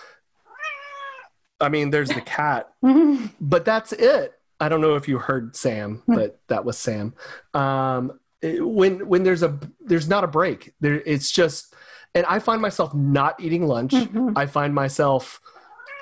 i 1.60 1.70
mean 1.70 1.92
there's 1.92 2.10
the 2.10 2.22
cat. 2.22 2.70
But 3.40 3.66
that's 3.66 3.94
it. 3.94 4.34
I 4.60 4.70
don't 4.70 4.82
know 4.82 4.96
if 4.96 5.08
you 5.08 5.18
heard 5.20 5.56
sam 5.56 6.02
but 6.08 6.40
that 6.48 6.66
was 6.66 6.78
sam. 6.78 7.14
Um, 7.54 8.20
it- 8.42 8.66
when 8.66 9.08
when 9.08 9.24
there's 9.24 9.44
a 9.44 9.60
there's 9.80 10.08
not 10.08 10.24
a 10.24 10.28
break. 10.28 10.74
There 10.80 11.02
it's 11.06 11.32
just 11.32 11.76
and 12.16 12.26
i 12.26 12.40
find 12.40 12.62
myself 12.62 12.94
not 12.94 13.40
eating 13.40 13.66
lunch. 13.68 13.94
Mhm. 13.94 14.34
i 14.36 14.46
find 14.48 14.74
myself 14.74 15.40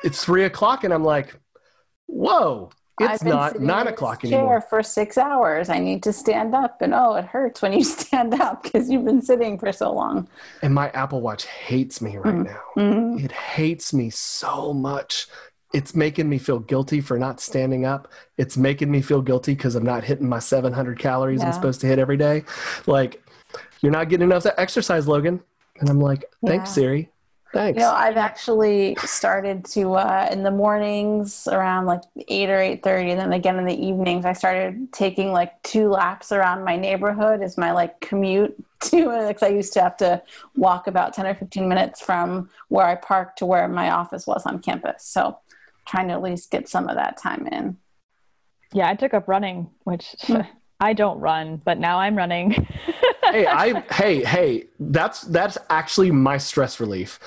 it's 0.04 0.24
three 0.24 0.46
o'clock 0.46 0.84
and 0.86 0.94
i'm 0.94 1.04
like 1.04 1.38
whoa 2.08 2.70
it's 3.00 3.24
not 3.24 3.60
nine 3.60 3.88
o'clock 3.88 4.22
chair 4.24 4.34
anymore 4.40 4.62
for 4.62 4.84
six 4.84 5.18
hours. 5.18 5.70
I 5.70 5.80
need 5.80 6.04
to 6.04 6.14
stand 6.14 6.54
up, 6.56 6.82
and 6.82 6.94
oh, 6.94 7.16
it 7.16 7.26
hurts 7.26 7.62
when 7.62 7.74
you 7.74 7.84
stand 7.98 8.34
up 8.36 8.64
because 8.64 8.90
you've 8.90 9.06
been 9.06 9.22
sitting 9.22 9.58
for 9.58 9.72
so 9.72 9.92
long. 9.94 10.28
and 10.62 10.74
my 10.74 10.90
apple 10.92 11.22
watch 11.22 11.46
hates 11.46 12.02
me 12.02 12.18
right 12.18 12.36
Mm. 12.36 12.46
now 12.46 12.62
Mhm. 12.78 13.24
it 13.24 13.32
hates 13.32 13.94
me 13.94 14.10
so 14.10 14.74
much 14.74 15.28
it's 15.74 15.94
making 15.96 16.28
me 16.28 16.38
feel 16.40 16.60
guilty 16.60 17.00
for 17.02 17.20
not 17.20 17.40
standing 17.40 17.86
up 17.86 18.08
it's 18.38 18.58
making 18.58 18.90
me 18.90 19.02
feel 19.02 19.22
guilty 19.22 19.54
because 19.54 19.76
i'm 19.76 19.84
not 19.84 20.04
hitting 20.04 20.28
my 20.28 20.40
700 20.40 20.98
calories 20.98 21.42
Yeah. 21.42 21.48
i'm 21.48 21.54
supposed 21.54 21.80
to 21.82 21.88
hit 21.88 22.00
every 22.00 22.18
day 22.18 22.44
like 22.88 23.24
you're 23.82 23.92
not 23.92 24.10
getting 24.10 24.26
enough 24.30 24.46
exercise 24.58 25.08
logan 25.08 25.40
and 25.80 25.90
i'm 25.90 26.00
like 26.00 26.26
thanks 26.46 26.70
Yeah. 26.70 26.74
siri 26.74 27.10
thanks 27.54 27.78
You 27.78 27.84
know, 27.84 27.92
I've 27.92 28.18
actually 28.18 28.96
started 29.06 29.66
to 29.66 29.94
uh, 29.94 30.30
in 30.32 30.44
the 30.44 30.52
mornings 30.52 31.48
around 31.48 31.86
like 31.86 32.02
eight 32.28 32.50
or 32.50 32.60
eight 32.60 32.84
thirty, 32.84 33.12
and 33.12 33.20
then 33.20 33.34
again 33.34 33.58
in 33.58 33.66
the 33.66 33.74
evenings. 33.74 34.26
I 34.26 34.34
started 34.34 34.92
taking 34.92 35.32
like 35.32 35.62
two 35.64 35.90
laps 35.90 36.32
around 36.32 36.64
my 36.64 36.76
neighborhood 36.76 37.42
as 37.42 37.58
my 37.58 37.72
like 37.72 38.00
commute 38.02 38.56
to 38.82 39.12
it. 39.12 39.28
Because 39.28 39.44
I 39.44 39.50
used 39.50 39.74
to 39.74 39.82
have 39.82 39.98
to 39.98 40.22
walk 40.56 40.88
about 40.88 41.14
ten 41.14 41.26
or 41.26 41.36
fifteen 41.36 41.68
minutes 41.68 42.02
from 42.02 42.50
where 42.68 42.86
I 42.86 42.96
parked 42.96 43.40
to 43.40 43.46
where 43.46 43.68
my 43.68 43.92
office 43.92 44.28
was 44.28 44.46
on 44.46 44.60
campus. 44.60 45.04
So, 45.04 45.38
trying 45.88 46.08
to 46.10 46.14
at 46.14 46.22
least 46.22 46.52
get 46.52 46.70
some 46.70 46.88
of 46.88 46.96
that 46.96 47.18
time 47.18 47.48
in. 47.48 47.78
Yeah, 48.74 48.88
I 48.88 48.96
took 48.96 49.14
up 49.14 49.28
running, 49.28 49.70
which 49.84 50.16
Hmm. 50.22 50.42
I 50.80 50.94
don't 50.94 51.20
run, 51.20 51.62
but 51.66 51.78
now 51.78 52.00
I'm 52.00 52.18
running. 52.18 52.52
hey 53.32 53.46
i 53.46 53.80
hey 53.94 54.24
hey 54.24 54.64
that's 54.80 55.22
that's 55.22 55.56
actually 55.70 56.10
my 56.10 56.38
stress 56.38 56.80
relief. 56.80 57.20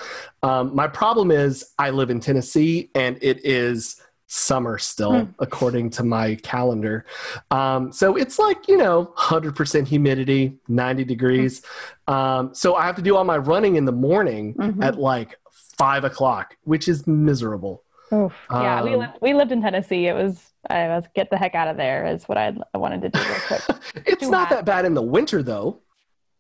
Um, 0.43 0.75
my 0.75 0.89
problem 0.89 1.31
is 1.31 1.73
i 1.79 1.91
live 1.91 2.11
in 2.11 2.19
tennessee 2.19 2.91
and 2.97 3.17
it 3.23 3.45
is 3.45 4.01
summer 4.27 4.79
still 4.79 5.29
according 5.39 5.91
to 5.91 6.03
my 6.03 6.35
calendar. 6.37 7.05
Um, 7.51 7.93
so 7.93 8.17
it's 8.17 8.39
like 8.39 8.67
you 8.67 8.79
know 8.79 9.13
100% 9.19 9.87
humidity 9.87 10.57
90 10.69 11.05
degrees. 11.05 11.63
Um, 12.09 12.55
so 12.55 12.75
i 12.75 12.85
have 12.87 12.97
to 12.97 13.03
do 13.03 13.17
all 13.17 13.25
my 13.25 13.37
running 13.39 13.77
in 13.77 13.85
the 13.85 13.93
morning 13.93 14.55
Mhm. 14.55 14.83
at 14.83 14.99
like 14.99 15.37
five 15.79 16.05
o'clock 16.05 16.57
which 16.65 16.89
is 16.89 17.07
miserable 17.07 17.85
Oof. 18.13 18.33
yeah, 18.51 18.83
we 18.83 18.93
Um, 18.95 19.01
lived, 19.01 19.13
we 19.23 19.35
lived 19.35 19.53
in 19.53 19.63
Tennessee. 19.63 20.07
It 20.07 20.15
was 20.15 20.43
I 20.71 20.89
was 20.89 21.05
get 21.15 21.31
the 21.31 21.37
heck 21.39 21.55
out 21.55 21.69
of 21.69 21.77
there 21.77 22.07
is 22.07 22.25
what 22.29 22.39
I'd, 22.39 22.59
I 22.73 22.79
wanted 22.79 23.03
to 23.03 23.09
do 23.09 23.19
real 23.19 23.41
quick. 23.47 23.63
it's 24.07 24.25
Too 24.25 24.31
not 24.31 24.49
hot. 24.49 24.57
that 24.57 24.65
bad 24.65 24.85
in 24.85 24.95
the 24.95 25.03
winter 25.03 25.43
though 25.43 25.81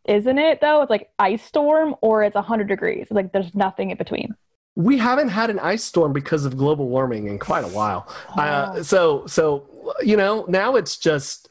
Isn't 0.04 0.38
it 0.38 0.60
though? 0.60 0.82
It's 0.82 0.90
like 0.90 1.10
ice 1.18 1.42
storm 1.42 1.96
or 2.02 2.22
it's 2.22 2.34
100 2.34 2.68
degrees. 2.68 3.02
It's 3.02 3.10
like 3.12 3.32
there's 3.32 3.54
nothing 3.54 3.90
in 3.90 3.96
between. 3.96 4.34
we 4.76 4.96
haven't 4.98 5.28
had 5.28 5.50
an 5.50 5.58
ice 5.58 5.82
storm 5.84 6.12
because 6.12 6.44
of 6.44 6.56
global 6.56 6.88
warming 6.88 7.26
in 7.28 7.38
quite 7.38 7.64
a 7.64 7.68
while. 7.68 8.06
Uh, 8.36 8.74
Oh. 8.76 8.82
so, 8.82 9.26
so 9.26 9.66
you 10.02 10.16
know, 10.16 10.44
now 10.48 10.76
it's 10.76 10.96
just 10.98 11.48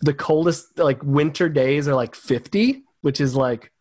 the 0.00 0.14
coldest. 0.14 0.78
Like 0.78 1.02
winter 1.02 1.48
days 1.48 1.86
are 1.88 1.94
like 1.94 2.14
fifty, 2.14 2.84
which 3.02 3.20
is 3.20 3.34
like 3.36 3.72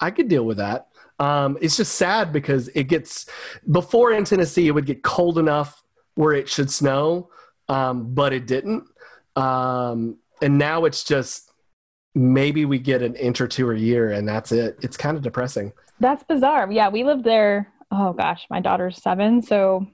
I 0.00 0.10
could 0.10 0.28
deal 0.28 0.44
with 0.44 0.56
that. 0.56 0.88
Um, 1.18 1.56
it's 1.60 1.76
just 1.76 1.94
sad 1.94 2.32
because 2.32 2.68
it 2.68 2.84
gets 2.84 3.26
before 3.70 4.12
in 4.12 4.24
Tennessee, 4.24 4.66
it 4.68 4.72
would 4.72 4.86
get 4.86 5.02
cold 5.02 5.38
enough 5.38 5.82
where 6.16 6.32
it 6.32 6.48
should 6.48 6.70
snow, 6.70 7.30
um, 7.68 8.14
but 8.14 8.32
it 8.32 8.46
didn't. 8.46 8.84
Um, 9.36 10.16
and 10.42 10.58
now 10.58 10.84
it's 10.84 11.04
just 11.04 11.50
maybe 12.14 12.64
we 12.64 12.78
get 12.78 13.02
an 13.02 13.14
inch 13.16 13.40
or 13.40 13.48
two 13.48 13.70
a 13.70 13.76
year, 13.76 14.10
and 14.10 14.26
that's 14.28 14.52
it. 14.52 14.76
It's 14.82 14.96
kind 14.96 15.16
of 15.16 15.22
depressing. 15.22 15.72
That's 16.00 16.24
bizarre. 16.24 16.70
Yeah, 16.70 16.88
we 16.88 17.04
lived 17.04 17.24
there. 17.24 17.72
Oh 17.92 18.12
gosh, 18.12 18.46
my 18.50 18.60
daughter's 18.60 19.00
seven, 19.00 19.40
so 19.42 19.86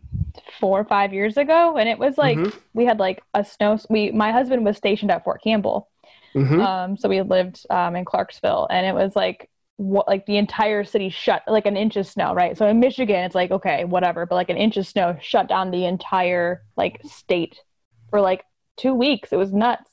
four 0.58 0.80
or 0.80 0.84
five 0.84 1.12
years 1.12 1.36
ago, 1.36 1.76
and 1.76 1.88
it 1.88 1.98
was 1.98 2.16
like 2.16 2.38
Mhm. 2.38 2.54
we 2.72 2.86
had 2.86 2.98
like 2.98 3.22
a 3.34 3.44
snow. 3.44 3.78
We 3.90 4.10
my 4.10 4.32
husband 4.32 4.64
was 4.64 4.76
stationed 4.78 5.10
at 5.10 5.22
Fort 5.24 5.42
Campbell, 5.42 5.88
Mhm. 6.34 6.64
um, 6.64 6.96
so 6.96 7.08
we 7.10 7.20
lived 7.20 7.66
um, 7.68 7.96
in 7.96 8.04
Clarksville, 8.06 8.68
and 8.70 8.86
it 8.86 8.94
was 8.94 9.14
like 9.14 9.49
what 9.80 10.06
like 10.06 10.26
the 10.26 10.36
entire 10.36 10.84
city 10.84 11.08
shut 11.08 11.42
like 11.48 11.64
an 11.64 11.74
inch 11.74 11.96
of 11.96 12.06
snow, 12.06 12.34
right? 12.34 12.56
So 12.56 12.66
in 12.66 12.80
Michigan, 12.80 13.24
it's 13.24 13.34
like 13.34 13.50
okay, 13.50 13.84
whatever, 13.84 14.26
but 14.26 14.34
like 14.34 14.50
an 14.50 14.58
inch 14.58 14.76
of 14.76 14.86
snow 14.86 15.16
shut 15.22 15.48
down 15.48 15.70
the 15.70 15.86
entire 15.86 16.62
like 16.76 17.00
state 17.04 17.62
for 18.10 18.20
like 18.20 18.44
two 18.76 18.92
weeks. 18.92 19.32
It 19.32 19.36
was 19.36 19.54
nuts. 19.54 19.90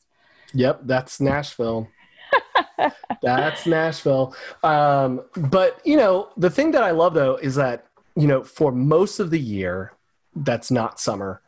Yep, 0.54 0.82
that's 0.84 1.22
Nashville. 1.22 1.88
that's 3.22 3.66
Nashville. 3.66 4.36
Um, 4.62 5.22
but 5.38 5.80
you 5.86 5.96
know, 5.96 6.30
the 6.36 6.50
thing 6.50 6.72
that 6.72 6.84
I 6.84 6.92
love 6.92 7.14
though 7.14 7.38
is 7.38 7.56
that 7.56 7.86
you 8.18 8.28
know, 8.28 8.44
for 8.44 8.74
most 8.74 9.20
of 9.20 9.30
the 9.30 9.40
year, 9.40 9.94
that's 10.36 10.70
not 10.70 11.00
summer. 11.00 11.42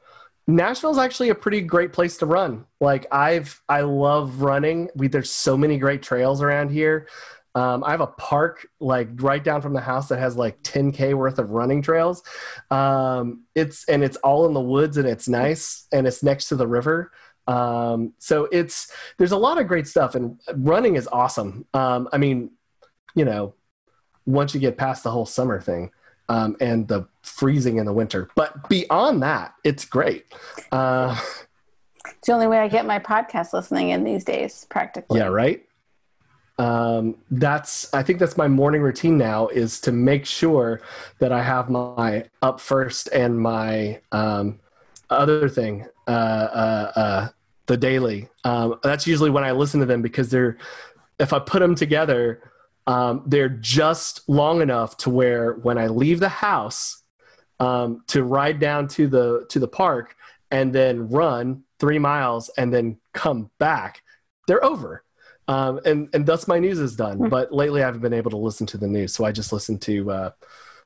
Nashville's 0.47 0.97
actually 0.97 1.30
a 1.30 1.36
pretty 1.36 1.62
great 1.62 1.91
place 1.91 2.17
to 2.17 2.25
run. 2.25 2.65
Like 2.80 3.06
I've, 3.12 3.62
I 3.67 3.82
love 3.82 4.41
running. 4.41 4.89
We 4.95 5.10
there's 5.10 5.30
so 5.30 5.58
many 5.58 5.78
great 5.78 6.02
trails 6.02 6.41
around 6.41 6.69
here. 6.69 7.08
Um, 7.60 7.84
I 7.84 7.91
have 7.91 8.02
a 8.02 8.08
park 8.32 8.65
like 8.80 9.10
right 9.15 9.43
down 9.43 9.62
from 9.62 9.74
the 9.74 9.82
house 9.82 10.08
that 10.10 10.19
has 10.19 10.36
like 10.38 10.56
10k 10.63 11.13
worth 11.13 11.39
of 11.39 11.50
running 11.52 11.82
trails. 11.82 12.24
Um, 12.72 13.43
it's 13.54 13.78
and 13.89 14.04
it's 14.04 14.17
all 14.17 14.45
in 14.48 14.54
the 14.54 14.62
woods 14.76 14.95
and 14.98 15.08
it's 15.08 15.28
nice 15.28 15.88
and 15.91 16.08
it's 16.08 16.24
next 16.24 16.45
to 16.50 16.56
the 16.56 16.67
river. 16.67 17.12
Um, 17.48 18.13
so 18.19 18.48
it's 18.60 18.91
there's 19.17 19.32
a 19.34 19.38
lot 19.38 19.60
of 19.60 19.67
great 19.67 19.88
stuff 19.88 20.15
and 20.15 20.39
running 20.56 20.95
is 20.95 21.08
awesome. 21.12 21.65
Um, 21.74 22.08
I 22.13 22.17
mean, 22.17 22.52
you 23.15 23.26
know, 23.26 23.56
once 24.26 24.54
you 24.54 24.60
get 24.60 24.78
past 24.78 25.04
the 25.04 25.12
whole 25.12 25.26
summer 25.26 25.60
thing 25.60 25.91
um, 26.30 26.56
and 26.62 26.88
the 26.88 27.08
freezing 27.24 27.78
in 27.78 27.86
the 27.86 27.93
winter, 27.93 28.30
but 28.36 28.69
beyond 28.69 29.24
that, 29.24 29.54
it's 29.63 29.86
great. 29.86 30.26
Uh, 30.72 31.19
It's 32.17 32.28
the 32.28 32.34
only 32.34 32.48
way 32.48 32.60
I 32.60 32.67
get 32.67 32.86
my 32.86 33.00
podcast 33.00 33.54
listening 33.54 33.89
in 33.89 34.04
these 34.04 34.24
days, 34.24 34.65
practically. 34.69 35.19
yeah, 35.19 35.28
right. 35.28 35.65
Um, 36.60 37.15
that's 37.32 37.91
I 37.93 38.04
think 38.04 38.19
that's 38.19 38.36
my 38.36 38.50
morning 38.50 38.82
routine 38.82 39.17
now 39.17 39.48
is 39.48 39.80
to 39.82 39.93
make 39.93 40.26
sure 40.26 40.82
that 41.19 41.32
I 41.32 41.41
have 41.41 41.69
my 41.69 42.26
up 42.41 42.60
first 42.60 43.08
and 43.13 43.39
my 43.39 44.02
um, 44.12 44.60
other 45.10 45.48
thing, 45.48 45.88
uh, 46.06 46.12
uh, 46.12 46.91
uh, 46.95 47.30
the 47.67 47.78
daily. 47.78 48.28
Um, 48.43 48.78
that's 48.84 49.08
usually 49.08 49.30
when 49.30 49.45
I 49.45 49.52
listen 49.52 49.80
to 49.80 49.86
them 49.86 50.02
because 50.02 50.30
they're 50.30 50.58
if 51.17 51.32
I 51.32 51.39
put 51.39 51.62
them 51.62 51.76
together, 51.76 52.52
um, 52.88 53.24
they're 53.26 53.50
just 53.50 54.28
long 54.28 54.62
enough 54.62 54.98
to 54.98 55.10
where 55.10 55.54
when 55.54 55.78
I 55.78 55.88
leave 55.88 56.19
the 56.19 56.30
house 56.30 57.04
um, 57.62 58.04
to 58.08 58.24
ride 58.24 58.60
down 58.60 58.89
to 58.89 59.08
the 59.08 59.45
to 59.48 59.60
the 59.60 59.67
park 59.67 60.17
and 60.52 60.74
then 60.74 61.08
run 61.08 61.63
three 61.80 62.00
miles 62.00 62.50
and 62.58 62.74
then 62.74 62.98
come 63.13 63.50
back, 63.60 64.02
they're 64.45 64.63
over. 64.63 65.06
Um, 65.49 65.79
and 65.83 66.09
and 66.13 66.25
thus 66.25 66.47
my 66.47 66.59
news 66.59 66.79
is 66.79 66.95
done. 66.95 67.27
But 67.29 67.51
lately, 67.51 67.81
I 67.81 67.85
haven't 67.88 68.01
been 68.01 68.13
able 68.13 68.29
to 68.31 68.38
listen 68.38 68.67
to 68.67 68.77
the 68.77 68.88
news, 68.88 69.13
so 69.15 69.25
I 69.25 69.31
just 69.31 69.51
listen 69.51 69.79
to 69.79 70.12
uh, 70.12 70.29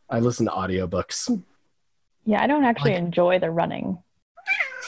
I 0.10 0.20
listen 0.20 0.46
to 0.46 0.52
audiobooks. 0.54 1.30
Yeah, 2.26 2.42
I 2.42 2.48
don't 2.48 2.64
actually 2.64 2.92
Like- 2.94 3.00
enjoy 3.04 3.40
the 3.40 3.52
running. 3.52 3.98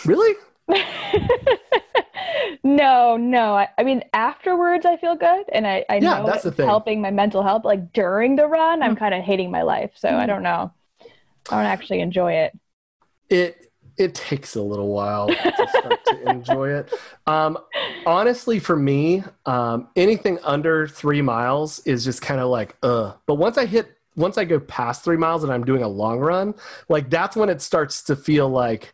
Really? 0.05 0.33
no, 2.63 3.17
no. 3.17 3.55
I, 3.55 3.67
I 3.77 3.83
mean, 3.83 4.03
afterwards, 4.13 4.85
I 4.85 4.97
feel 4.97 5.15
good, 5.15 5.45
and 5.51 5.65
I, 5.67 5.85
I 5.89 5.95
Yeah, 5.97 6.19
know 6.19 6.25
that's 6.27 6.43
the 6.43 6.49
it's 6.49 6.57
thing. 6.57 6.67
helping 6.67 7.01
my 7.01 7.11
mental 7.11 7.43
health. 7.43 7.65
Like 7.65 7.91
during 7.93 8.35
the 8.35 8.47
run, 8.47 8.81
I'm 8.81 8.95
Mm. 8.95 8.99
kind 8.99 9.13
of 9.13 9.23
hating 9.23 9.51
my 9.51 9.61
life, 9.63 9.91
so 9.95 10.09
I 10.09 10.25
don't 10.25 10.43
know. 10.43 10.71
I 11.49 11.57
don't 11.57 11.65
actually 11.65 11.99
enjoy 12.01 12.33
it. 12.33 12.57
It 13.29 13.71
it 13.97 14.15
takes 14.15 14.55
a 14.55 14.61
little 14.61 14.89
while 14.89 15.27
to 15.27 15.67
start 15.69 16.05
to 16.05 16.29
enjoy 16.29 16.69
it. 16.69 16.93
Um, 17.27 17.57
honestly, 18.05 18.59
for 18.59 18.75
me, 18.75 19.23
um, 19.45 19.87
anything 19.95 20.39
under 20.43 20.87
three 20.87 21.21
miles 21.21 21.79
is 21.79 22.03
just 22.03 22.21
kind 22.21 22.39
of 22.39 22.49
like 22.49 22.75
uh. 22.83 23.13
But 23.25 23.35
once 23.35 23.57
I 23.57 23.65
hit 23.65 23.91
once 24.15 24.37
I 24.37 24.45
go 24.45 24.59
past 24.59 25.03
three 25.03 25.17
miles 25.17 25.43
and 25.43 25.51
I'm 25.51 25.65
doing 25.65 25.83
a 25.83 25.87
long 25.87 26.19
run, 26.19 26.55
like 26.89 27.09
that's 27.09 27.35
when 27.35 27.49
it 27.49 27.61
starts 27.61 28.03
to 28.03 28.15
feel 28.15 28.49
like, 28.49 28.93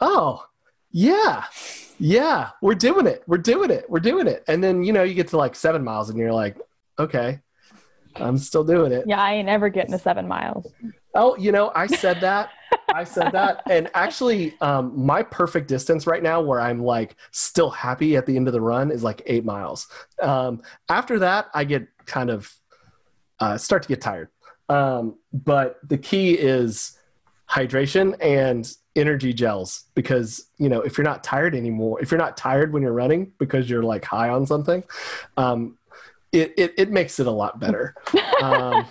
oh 0.00 0.44
yeah, 0.90 1.44
yeah, 1.98 2.50
we're 2.60 2.74
doing 2.74 3.06
it, 3.06 3.22
we're 3.26 3.38
doing 3.38 3.70
it, 3.70 3.88
we're 3.88 4.00
doing 4.00 4.26
it. 4.26 4.44
And 4.48 4.62
then 4.62 4.84
you 4.84 4.92
know 4.92 5.02
you 5.02 5.14
get 5.14 5.28
to 5.28 5.36
like 5.36 5.54
seven 5.54 5.82
miles 5.82 6.10
and 6.10 6.18
you're 6.18 6.32
like, 6.32 6.56
okay, 6.98 7.40
I'm 8.16 8.38
still 8.38 8.64
doing 8.64 8.92
it. 8.92 9.04
Yeah, 9.06 9.20
I 9.20 9.34
ain't 9.34 9.48
ever 9.48 9.68
getting 9.68 9.92
to 9.92 9.98
seven 9.98 10.28
miles. 10.28 10.66
Oh, 11.14 11.36
you 11.36 11.52
know, 11.52 11.72
I 11.74 11.86
said 11.86 12.20
that. 12.20 12.50
I 12.94 13.04
said 13.04 13.32
that. 13.32 13.62
And 13.70 13.90
actually, 13.94 14.54
um, 14.60 14.92
my 14.98 15.22
perfect 15.22 15.68
distance 15.68 16.06
right 16.06 16.22
now, 16.22 16.40
where 16.40 16.60
I'm 16.60 16.82
like 16.82 17.16
still 17.30 17.70
happy 17.70 18.16
at 18.16 18.26
the 18.26 18.36
end 18.36 18.46
of 18.46 18.52
the 18.52 18.60
run, 18.60 18.90
is 18.90 19.02
like 19.02 19.22
eight 19.26 19.44
miles. 19.44 19.88
Um, 20.20 20.62
after 20.88 21.18
that, 21.20 21.46
I 21.54 21.64
get 21.64 21.86
kind 22.06 22.30
of 22.30 22.52
uh, 23.40 23.58
start 23.58 23.82
to 23.82 23.88
get 23.88 24.00
tired. 24.00 24.28
Um, 24.68 25.16
but 25.32 25.78
the 25.86 25.98
key 25.98 26.32
is 26.32 26.98
hydration 27.50 28.16
and 28.20 28.72
energy 28.94 29.32
gels 29.32 29.84
because 29.94 30.48
you 30.58 30.68
know 30.68 30.80
if 30.82 30.96
you're 30.96 31.04
not 31.04 31.24
tired 31.24 31.54
anymore, 31.54 32.00
if 32.00 32.10
you're 32.10 32.18
not 32.18 32.36
tired 32.36 32.72
when 32.72 32.82
you're 32.82 32.92
running 32.92 33.32
because 33.38 33.68
you're 33.68 33.82
like 33.82 34.04
high 34.04 34.28
on 34.28 34.46
something, 34.46 34.82
um, 35.36 35.76
it, 36.30 36.54
it 36.56 36.74
it 36.78 36.90
makes 36.90 37.20
it 37.20 37.26
a 37.26 37.30
lot 37.30 37.60
better. 37.60 37.94
Um, 38.42 38.86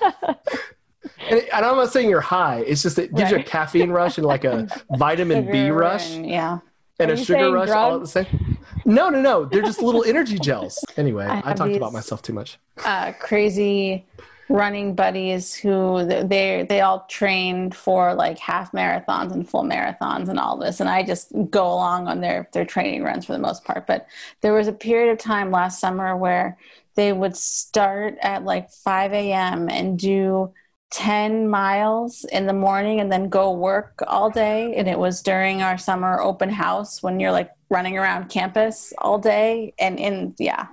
and, 1.32 1.42
and 1.54 1.66
I'm 1.66 1.76
not 1.78 1.92
saying 1.92 2.10
you're 2.10 2.22
high. 2.22 2.60
It's 2.68 2.82
just 2.84 3.00
it 3.00 3.14
gives 3.16 3.32
you 3.32 3.38
a 3.38 3.44
caffeine 3.44 3.90
rush 3.92 4.18
and 4.18 4.26
like 4.28 4.44
a 4.44 4.68
vitamin 4.98 5.50
B 5.52 5.70
rush 5.70 6.12
and- 6.16 6.30
yeah. 6.30 6.60
and 7.00 7.12
Are 7.12 7.14
a 7.14 7.18
sugar 7.18 7.52
rush 7.52 7.70
all 7.70 7.96
at 7.96 8.02
the 8.02 8.08
same. 8.08 8.58
No, 8.84 9.10
no, 9.10 9.22
no. 9.22 9.46
They're 9.46 9.62
just 9.62 9.80
little 9.82 10.04
energy 10.04 10.40
gels. 10.40 10.84
Anyway, 10.98 11.26
I 11.26 11.52
I, 11.52 11.54
talked 11.54 11.76
about 11.76 11.94
myself 11.94 12.24
too 12.24 12.34
much. 12.34 12.58
uh, 12.84 13.12
crazy 13.20 14.08
running 14.50 14.96
buddies 14.96 15.54
who 15.54 16.04
they 16.06 16.66
they 16.68 16.82
all 16.82 17.06
trained 17.08 17.74
for 17.76 18.14
like 18.16 18.38
half 18.40 18.72
marathons 18.74 19.32
and 19.32 19.48
full 19.48 19.64
marathons 19.64 20.28
and 20.28 20.38
all 20.38 20.58
this 20.58 20.82
and 20.82 20.90
i 20.90 21.02
just 21.02 21.32
go 21.50 21.66
along 21.66 22.10
on 22.10 22.20
their 22.20 22.50
their 22.52 22.66
training 22.66 23.02
runs 23.02 23.24
for 23.26 23.32
the 23.32 23.40
most 23.40 23.64
part 23.64 23.88
but 23.88 24.08
there 24.42 24.52
was 24.54 24.68
a 24.68 24.74
period 24.74 25.10
of 25.10 25.18
time 25.18 25.52
last 25.52 25.80
summer 25.80 26.18
where 26.18 26.58
they 26.96 27.14
would 27.14 27.38
start 27.38 28.18
at 28.22 28.44
like 28.44 28.70
5 28.70 29.14
a.m 29.14 29.70
and 29.70 29.98
do 29.98 30.52
10 30.92 31.48
miles 31.48 32.26
in 32.26 32.46
the 32.46 32.54
morning 32.54 33.00
and 33.00 33.12
then 33.12 33.30
go 33.30 33.52
work 33.54 34.04
all 34.08 34.30
day 34.30 34.76
and 34.76 34.88
it 34.90 35.00
was 35.00 35.22
during 35.22 35.62
our 35.62 35.78
summer 35.78 36.20
open 36.22 36.50
house 36.50 37.02
when 37.02 37.20
you're 37.20 37.32
like 37.32 37.50
running 37.70 37.98
around 37.98 38.28
campus 38.30 38.94
all 38.98 39.18
day 39.18 39.74
and 39.80 39.98
in 40.00 40.36
yeah 40.38 40.68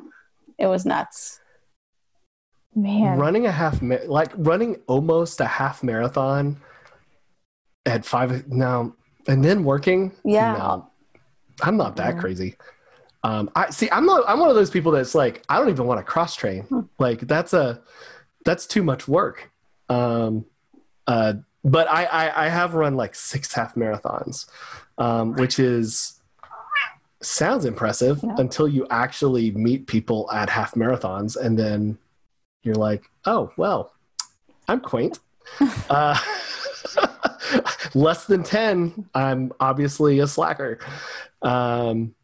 it 0.58 0.66
was 0.66 0.84
nuts 0.84 1.40
Man, 2.74 3.18
Running 3.18 3.46
a 3.46 3.50
half, 3.50 3.82
ma- 3.82 3.96
like 4.06 4.30
running 4.36 4.76
almost 4.86 5.40
a 5.40 5.46
half 5.46 5.82
marathon 5.82 6.60
at 7.86 8.04
five. 8.04 8.46
now 8.46 8.94
and 9.26 9.44
then 9.44 9.64
working. 9.64 10.12
Yeah. 10.24 10.52
no, 10.52 10.90
I'm 11.62 11.76
not 11.76 11.96
that 11.96 12.14
Mhm. 12.14 12.20
crazy. 12.20 12.56
Um, 13.24 13.50
I 13.56 13.70
see. 13.70 13.88
I'm 13.90 14.06
not. 14.06 14.22
I'm 14.28 14.38
one 14.38 14.48
of 14.48 14.54
those 14.54 14.70
people 14.70 14.92
that's 14.92 15.12
like, 15.14 15.42
I 15.48 15.58
don't 15.58 15.70
even 15.70 15.86
want 15.86 15.98
to 15.98 16.04
cross 16.04 16.36
train. 16.36 16.64
Hmm. 16.64 16.80
Like 17.00 17.20
that's 17.22 17.52
a, 17.52 17.82
that's 18.44 18.64
too 18.64 18.84
much 18.84 19.08
work. 19.08 19.50
Um, 19.88 20.44
uh, 21.06 21.34
but 21.64 21.88
I, 21.90 22.04
I, 22.04 22.46
I 22.46 22.48
have 22.48 22.74
run 22.74 22.94
like 22.96 23.14
six 23.14 23.52
half 23.54 23.74
marathons, 23.74 24.46
um, 24.98 25.34
which 25.34 25.58
is 25.58 26.20
sounds 27.20 27.64
impressive 27.64 28.20
Yeah. 28.22 28.34
until 28.38 28.68
you 28.68 28.86
actually 28.90 29.50
meet 29.50 29.86
people 29.86 30.30
at 30.32 30.48
half 30.50 30.74
marathons, 30.74 31.36
and 31.36 31.58
then 31.58 31.98
you're 32.62 32.74
like, 32.76 33.10
oh 33.24 33.50
well, 33.56 33.92
I'm 34.68 34.80
quaint. 34.80 35.18
uh, 35.90 36.18
less 37.94 38.26
than 38.26 38.42
ten, 38.42 39.08
I'm 39.14 39.52
obviously 39.60 40.20
a 40.20 40.26
slacker. 40.26 40.78
Um, 41.42 42.14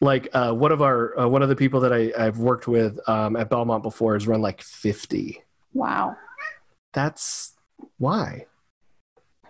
like 0.00 0.28
uh, 0.34 0.52
one 0.52 0.72
of 0.72 0.82
our 0.82 1.18
uh, 1.20 1.28
one 1.28 1.42
of 1.42 1.48
the 1.48 1.56
people 1.56 1.80
that 1.80 1.92
I, 1.92 2.12
I've 2.18 2.38
worked 2.38 2.68
with 2.68 2.98
um, 3.08 3.34
at 3.36 3.48
Belmont 3.50 3.82
before 3.82 4.14
has 4.14 4.26
run 4.26 4.40
like 4.42 4.60
50. 4.62 5.42
wow 5.74 6.14
That's 6.96 7.52
why. 7.98 8.46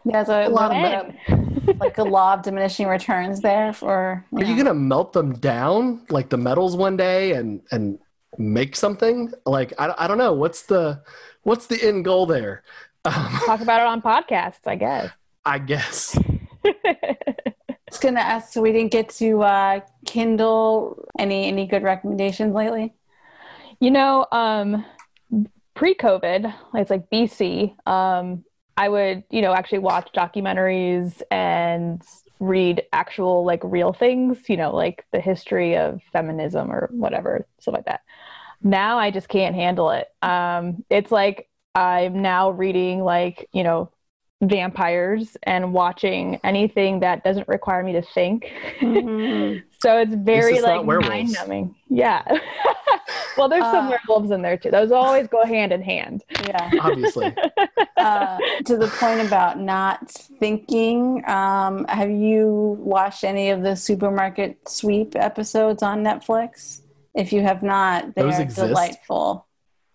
Yeah, 0.04 0.24
there's 0.24 0.28
a, 0.28 0.50
A 0.50 0.52
lot 0.52 0.72
of 0.72 0.82
Man. 1.28 1.76
like 1.80 1.96
a 1.98 2.02
law 2.02 2.34
of 2.34 2.42
diminishing 2.42 2.88
returns 2.88 3.40
there 3.40 3.72
for. 3.72 4.24
Are 4.34 4.44
you 4.44 4.56
gonna 4.56 4.74
melt 4.74 5.12
them 5.12 5.34
down 5.34 6.04
like 6.10 6.28
the 6.28 6.36
metals 6.36 6.76
one 6.76 6.96
day 6.96 7.32
and 7.32 7.62
and 7.70 8.00
make 8.36 8.74
something? 8.74 9.32
Like 9.46 9.72
I, 9.78 9.94
I 9.96 10.08
don't 10.08 10.18
know. 10.18 10.32
What's 10.32 10.62
the 10.62 11.02
what's 11.44 11.68
the 11.68 11.80
end 11.80 12.04
goal 12.04 12.26
there? 12.26 12.64
Um, 13.04 13.12
Talk 13.46 13.60
about 13.60 13.80
it 13.80 13.86
on 13.86 14.02
podcasts, 14.02 14.66
I 14.66 14.74
guess. 14.74 15.10
I 15.44 15.60
guess. 15.60 16.18
was 16.64 18.00
gonna 18.00 18.18
ask. 18.18 18.52
So 18.52 18.60
we 18.60 18.72
didn't 18.72 18.90
get 18.90 19.08
to 19.10 19.42
uh, 19.42 19.80
Kindle. 20.04 21.08
Any 21.16 21.46
any 21.46 21.66
good 21.66 21.84
recommendations 21.84 22.54
lately? 22.54 22.92
You 23.78 23.92
know, 23.92 24.26
um, 24.32 24.84
pre-COVID, 25.76 26.52
it's 26.74 26.90
like 26.90 27.08
BC. 27.10 27.76
Um, 27.86 28.44
I 28.76 28.88
would, 28.88 29.22
you 29.30 29.42
know, 29.42 29.54
actually 29.54 29.78
watch 29.78 30.08
documentaries 30.14 31.22
and 31.30 32.02
read 32.40 32.82
actual 32.92 33.44
like 33.44 33.60
real 33.62 33.92
things. 33.92 34.48
You 34.48 34.56
know, 34.56 34.74
like 34.74 35.04
the 35.12 35.20
history 35.20 35.76
of 35.76 36.00
feminism 36.12 36.72
or 36.72 36.88
whatever, 36.92 37.46
stuff 37.60 37.74
like 37.74 37.84
that. 37.84 38.00
Now 38.62 38.98
I 38.98 39.10
just 39.10 39.28
can't 39.28 39.54
handle 39.54 39.90
it. 39.90 40.08
Um, 40.22 40.84
it's 40.90 41.12
like 41.12 41.48
I'm 41.74 42.22
now 42.22 42.50
reading 42.50 43.04
like 43.04 43.48
you 43.52 43.62
know 43.62 43.92
vampires 44.42 45.36
and 45.42 45.72
watching 45.72 46.40
anything 46.44 47.00
that 47.00 47.24
doesn't 47.24 47.48
require 47.48 47.82
me 47.82 47.92
to 47.92 48.02
think. 48.02 48.46
Mhm. 48.80 49.62
so 49.86 49.98
it's 49.98 50.14
very 50.14 50.60
like 50.60 50.84
werewolves. 50.84 51.08
mind 51.08 51.32
numbing. 51.32 51.74
Yeah. 51.88 52.22
well, 53.36 53.48
there's 53.48 53.62
some 53.62 53.86
Uh, 53.86 53.90
werewolves 53.90 54.32
in 54.32 54.42
there 54.42 54.56
too. 54.56 54.72
Those 54.72 54.90
always 54.90 55.28
go 55.28 55.44
hand 55.44 55.70
in 55.72 55.80
hand. 55.80 56.24
Yeah. 56.46 56.70
Obviously. 56.80 57.34
Uh, 57.96 58.38
to 58.64 58.76
the 58.76 58.86
point 59.00 59.20
about 59.26 59.58
not 59.58 60.08
thinking, 60.38 61.22
um, 61.28 61.84
have 61.86 62.10
you 62.10 62.76
watched 62.78 63.24
any 63.24 63.48
of 63.50 63.62
the 63.62 63.74
supermarket 63.74 64.56
sweep 64.68 65.16
episodes 65.16 65.82
on 65.82 66.04
Netflix? 66.04 66.82
If 67.14 67.32
you 67.32 67.40
have 67.42 67.62
not, 67.64 68.14
they 68.14 68.22
Those 68.22 68.34
are 68.38 68.42
exist? 68.42 68.66
delightful. 68.68 69.46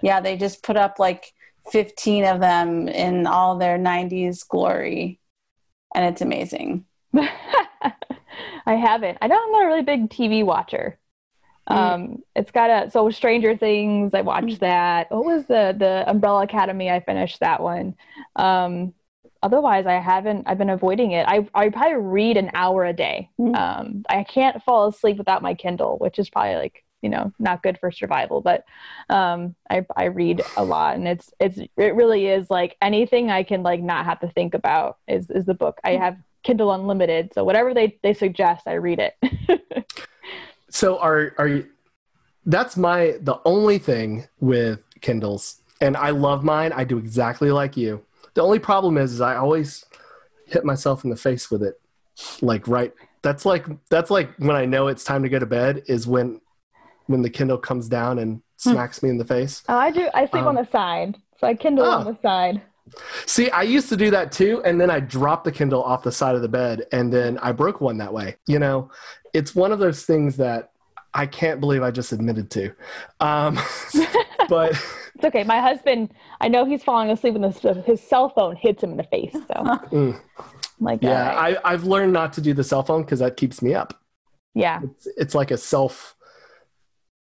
Yeah, 0.01 0.19
they 0.19 0.36
just 0.36 0.62
put 0.63 0.75
up 0.77 0.97
like 0.99 1.32
15 1.71 2.25
of 2.25 2.39
them 2.41 2.88
in 2.89 3.27
all 3.27 3.58
their 3.58 3.77
90s 3.77 4.45
glory, 4.45 5.19
and 5.95 6.04
it's 6.04 6.21
amazing. 6.21 6.86
I 8.65 8.76
haven't. 8.76 9.17
I 9.21 9.28
don't. 9.28 9.43
I'm 9.45 9.52
not 9.52 9.63
a 9.63 9.67
really 9.67 9.82
big 9.84 10.10
TV 10.10 10.43
watcher. 10.45 10.97
Mm. 11.69 11.76
Um, 11.76 12.24
it's 12.36 12.52
got 12.52 12.69
a 12.69 12.91
so 12.91 13.10
Stranger 13.12 13.56
Things. 13.56 14.13
I 14.13 14.21
watched 14.21 14.58
Mm. 14.58 14.60
that. 14.60 15.12
What 15.12 15.26
was 15.26 15.45
the 15.45 15.76
the 15.78 16.04
Umbrella 16.08 16.43
Academy? 16.43 16.89
I 16.89 17.00
finished 17.00 17.39
that 17.39 17.62
one. 17.62 17.95
Um, 18.36 18.93
otherwise, 19.43 19.86
I 19.86 19.93
haven't. 20.00 20.47
I've 20.47 20.58
been 20.58 20.69
avoiding 20.69 21.12
it. 21.12 21.26
I 21.28 21.47
I 21.54 21.69
probably 21.69 21.95
read 21.95 22.38
an 22.38 22.52
hour 22.54 22.86
a 22.86 22.93
day. 22.93 23.30
Mm. 23.39 23.56
Um, 23.56 24.06
I 24.10 24.24
can't 24.24 24.62
fall 24.63 24.88
asleep 24.88 25.17
without 25.17 25.41
my 25.41 25.54
Kindle, 25.54 25.97
which 26.00 26.17
is 26.19 26.30
probably 26.30 26.56
like 26.56 26.84
you 27.02 27.10
know 27.10 27.32
not 27.39 27.63
good 27.63 27.78
for 27.80 27.91
survival. 27.91 28.41
But 28.41 28.63
um, 29.10 29.56
I 29.69 29.86
I 29.95 30.06
read 30.06 30.41
a 30.58 30.63
lot, 30.63 30.95
and 30.95 31.08
it's 31.08 31.32
it's 31.39 31.58
it 31.58 31.95
really 31.95 32.28
is 32.28 32.50
like 32.50 32.76
anything 32.82 33.30
I 33.32 33.43
can 33.43 33.63
like 33.63 33.82
not 33.82 34.06
have 34.06 34.19
to 34.21 34.30
think 34.30 34.54
about 34.54 34.97
is 35.08 35.30
is 35.30 35.45
the 35.45 35.54
book. 35.54 35.80
I 35.84 35.91
have 35.97 36.17
Kindle 36.43 36.71
Unlimited, 36.73 37.34
so 37.34 37.43
whatever 37.43 37.73
they 37.73 37.97
they 38.04 38.13
suggest, 38.13 38.67
I 38.67 38.73
read 38.73 38.99
it. 38.99 39.15
So 40.73 40.97
are 40.99 41.34
are 41.38 41.47
you? 41.49 41.67
That's 42.45 42.77
my 42.77 43.17
the 43.21 43.39
only 43.43 43.77
thing 43.77 44.25
with 44.39 44.80
Kindles, 45.01 45.62
and 45.82 45.97
I 45.97 46.12
love 46.12 46.45
mine. 46.45 46.71
I 46.71 46.86
do 46.86 46.97
exactly 46.97 47.51
like 47.51 47.75
you. 47.75 48.06
The 48.36 48.41
only 48.41 48.58
problem 48.58 48.97
is, 48.97 49.12
is 49.12 49.19
I 49.21 49.36
always 49.36 49.84
hit 50.47 50.63
myself 50.63 51.04
in 51.04 51.10
the 51.10 51.17
face 51.17 51.51
with 51.51 51.62
it, 51.62 51.80
like 52.41 52.69
right. 52.69 52.93
That's 53.21 53.45
like 53.45 53.65
that's 53.89 54.10
like 54.10 54.30
when 54.38 54.56
I 54.56 54.65
know 54.65 54.88
it's 54.88 55.04
time 55.04 55.23
to 55.23 55.30
go 55.30 55.39
to 55.39 55.45
bed 55.45 55.84
is 55.88 56.08
when 56.08 56.39
when 57.08 57.21
the 57.21 57.30
Kindle 57.30 57.58
comes 57.58 57.89
down 57.89 58.17
and 58.19 58.41
smacks 58.56 59.04
me 59.04 59.10
in 59.10 59.17
the 59.17 59.25
face. 59.25 59.63
Oh, 59.67 59.75
I 59.75 59.91
do. 59.91 60.10
I 60.13 60.25
sleep 60.27 60.43
on 60.43 60.58
Um, 60.58 60.63
the 60.63 60.71
side, 60.71 61.17
so 61.38 61.47
I 61.47 61.54
Kindle 61.54 61.86
on 61.86 62.08
Oh. 62.08 62.13
the 62.13 62.17
side. 62.21 62.62
See, 63.26 63.50
I 63.52 63.62
used 63.62 63.89
to 63.89 63.98
do 63.98 64.12
that 64.12 64.32
too, 64.32 64.62
and 64.65 64.80
then 64.80 64.89
I 64.89 65.00
dropped 65.00 65.46
the 65.46 65.52
Kindle 65.52 65.84
off 65.84 66.04
the 66.04 66.12
side 66.12 66.36
of 66.36 66.41
the 66.41 66.50
bed, 66.50 66.84
and 66.91 67.12
then 67.12 67.38
I 67.39 67.52
broke 67.52 67.82
one 67.82 67.98
that 68.00 68.13
way. 68.13 68.36
You 68.48 68.60
know, 68.60 68.89
it's 69.34 69.56
one 69.56 69.72
of 69.72 69.80
those 69.80 70.04
things 70.04 70.38
that 70.38 70.72
I 71.13 71.26
can't 71.26 71.60
believe 71.60 71.84
I 71.84 71.91
just 71.91 72.12
admitted 72.12 72.50
to. 72.52 72.74
Um, 73.20 73.60
but 74.50 74.72
It's 75.15 75.26
okay. 75.26 75.44
My 75.44 75.60
husband, 75.60 76.13
I 76.39 76.48
know 76.48 76.65
he's 76.65 76.84
falling 76.84 77.10
asleep, 77.10 77.36
and 77.36 77.46
his, 77.46 77.60
his 77.86 78.02
cell 78.02 78.30
phone 78.30 78.56
hits 78.56 78.84
him 78.84 78.91
in 78.91 78.98
the 78.98 79.04
face. 79.04 79.34
So, 79.34 79.39
Mm. 79.91 80.22
Like, 80.80 81.04
yeah, 81.04 81.30
all 81.30 81.36
right. 81.36 81.58
I, 81.63 81.74
I've 81.74 81.84
learned 81.84 82.12
not 82.12 82.34
to 82.34 82.41
do 82.41 82.54
the 82.56 82.63
cell 82.63 82.82
phone 82.82 83.04
because 83.04 83.20
that 83.20 83.38
keeps 83.38 83.62
me 83.62 83.76
up. 83.76 84.02
yeah, 84.56 84.80
It's, 84.84 85.08
it's 85.15 85.36
like 85.36 85.52
a 85.52 85.58
self. 85.58 86.15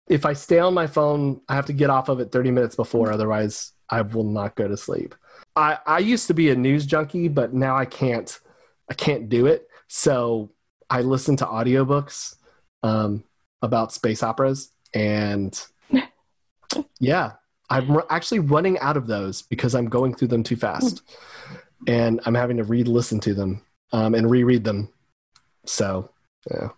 If 0.07 0.25
I 0.25 0.33
stay 0.33 0.57
on 0.57 0.73
my 0.73 0.87
phone, 0.87 1.41
I 1.47 1.53
have 1.53 1.67
to 1.67 1.73
get 1.73 1.91
off 1.91 2.09
of 2.09 2.19
it 2.19 2.31
30 2.31 2.49
minutes 2.51 2.75
before, 2.75 3.11
otherwise, 3.11 3.73
I 3.89 4.01
will 4.01 4.23
not 4.23 4.55
go 4.55 4.67
to 4.67 4.77
sleep. 4.77 5.13
I, 5.55 5.77
I 5.85 5.99
used 5.99 6.27
to 6.27 6.33
be 6.33 6.49
a 6.49 6.55
news 6.55 6.85
junkie, 6.85 7.27
but 7.27 7.53
now 7.53 7.75
I 7.75 7.85
can't. 7.85 8.39
I 8.89 8.93
can't 8.93 9.29
do 9.29 9.45
it. 9.45 9.67
So 9.87 10.51
I 10.89 11.01
listen 11.01 11.37
to 11.37 11.45
audiobooks 11.45 12.35
um, 12.83 13.23
about 13.61 13.93
space 13.93 14.21
operas, 14.21 14.71
and 14.93 15.59
yeah, 16.99 17.33
I'm 17.69 18.01
actually 18.09 18.39
running 18.39 18.77
out 18.79 18.97
of 18.97 19.07
those 19.07 19.41
because 19.41 19.75
I'm 19.75 19.87
going 19.87 20.13
through 20.13 20.27
them 20.29 20.43
too 20.43 20.55
fast, 20.55 21.01
and 21.87 22.19
I'm 22.25 22.35
having 22.35 22.57
to 22.57 22.63
re-listen 22.63 23.19
to 23.21 23.33
them 23.33 23.61
um, 23.91 24.13
and 24.13 24.29
reread 24.29 24.63
them. 24.63 24.89
So 25.65 26.09
yeah. 26.51 26.69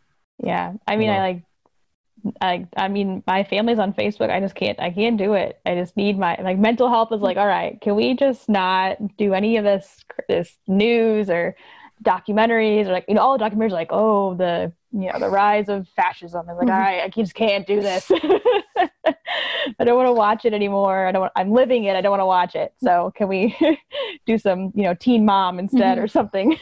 yeah. 0.43 0.73
I 0.87 0.95
mean, 0.95 1.09
I 1.09 1.19
like, 1.19 1.43
I, 2.41 2.67
I 2.75 2.87
mean, 2.87 3.23
my 3.27 3.43
family's 3.43 3.79
on 3.79 3.93
Facebook. 3.93 4.29
I 4.29 4.39
just 4.39 4.55
can't. 4.55 4.79
I 4.79 4.91
can't 4.91 5.17
do 5.17 5.33
it. 5.33 5.59
I 5.65 5.75
just 5.75 5.95
need 5.95 6.17
my 6.17 6.37
like 6.41 6.57
mental 6.57 6.89
health 6.89 7.11
is 7.11 7.21
like, 7.21 7.37
all 7.37 7.47
right, 7.47 7.79
can 7.81 7.95
we 7.95 8.15
just 8.15 8.49
not 8.49 8.97
do 9.17 9.33
any 9.33 9.57
of 9.57 9.63
this 9.63 10.03
this 10.27 10.57
news 10.67 11.29
or 11.29 11.55
documentaries 12.03 12.85
or 12.85 12.91
like 12.91 13.05
you 13.07 13.15
know 13.15 13.21
all 13.21 13.37
the 13.37 13.43
documentaries 13.43 13.71
are 13.71 13.81
like 13.81 13.91
oh 13.91 14.35
the 14.35 14.71
you 14.91 15.11
know 15.11 15.19
the 15.19 15.29
rise 15.29 15.69
of 15.69 15.87
fascism. 15.89 16.45
I'm 16.49 16.55
like, 16.55 16.67
all 16.67 16.73
mm-hmm. 16.73 16.79
right, 16.79 17.03
I 17.03 17.09
just 17.09 17.33
can't 17.33 17.67
do 17.67 17.81
this. 17.81 18.09
I 19.79 19.83
don't 19.83 19.95
want 19.95 20.07
to 20.07 20.13
watch 20.13 20.45
it 20.45 20.53
anymore. 20.53 21.07
I 21.07 21.11
don't. 21.11 21.21
Want, 21.21 21.33
I'm 21.35 21.51
living 21.51 21.83
it. 21.83 21.95
I 21.95 22.01
don't 22.01 22.11
want 22.11 22.21
to 22.21 22.25
watch 22.25 22.55
it. 22.55 22.73
So 22.81 23.11
can 23.15 23.27
we 23.27 23.55
do 24.25 24.37
some 24.37 24.71
you 24.75 24.83
know 24.83 24.93
Teen 24.93 25.25
Mom 25.25 25.59
instead 25.59 25.97
mm-hmm. 25.97 26.05
or 26.05 26.07
something? 26.07 26.57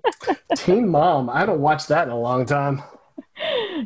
Teen 0.56 0.88
Mom. 0.88 1.28
I 1.28 1.40
haven't 1.40 1.60
watched 1.60 1.88
that 1.88 2.06
in 2.06 2.12
a 2.12 2.18
long 2.18 2.46
time. 2.46 2.82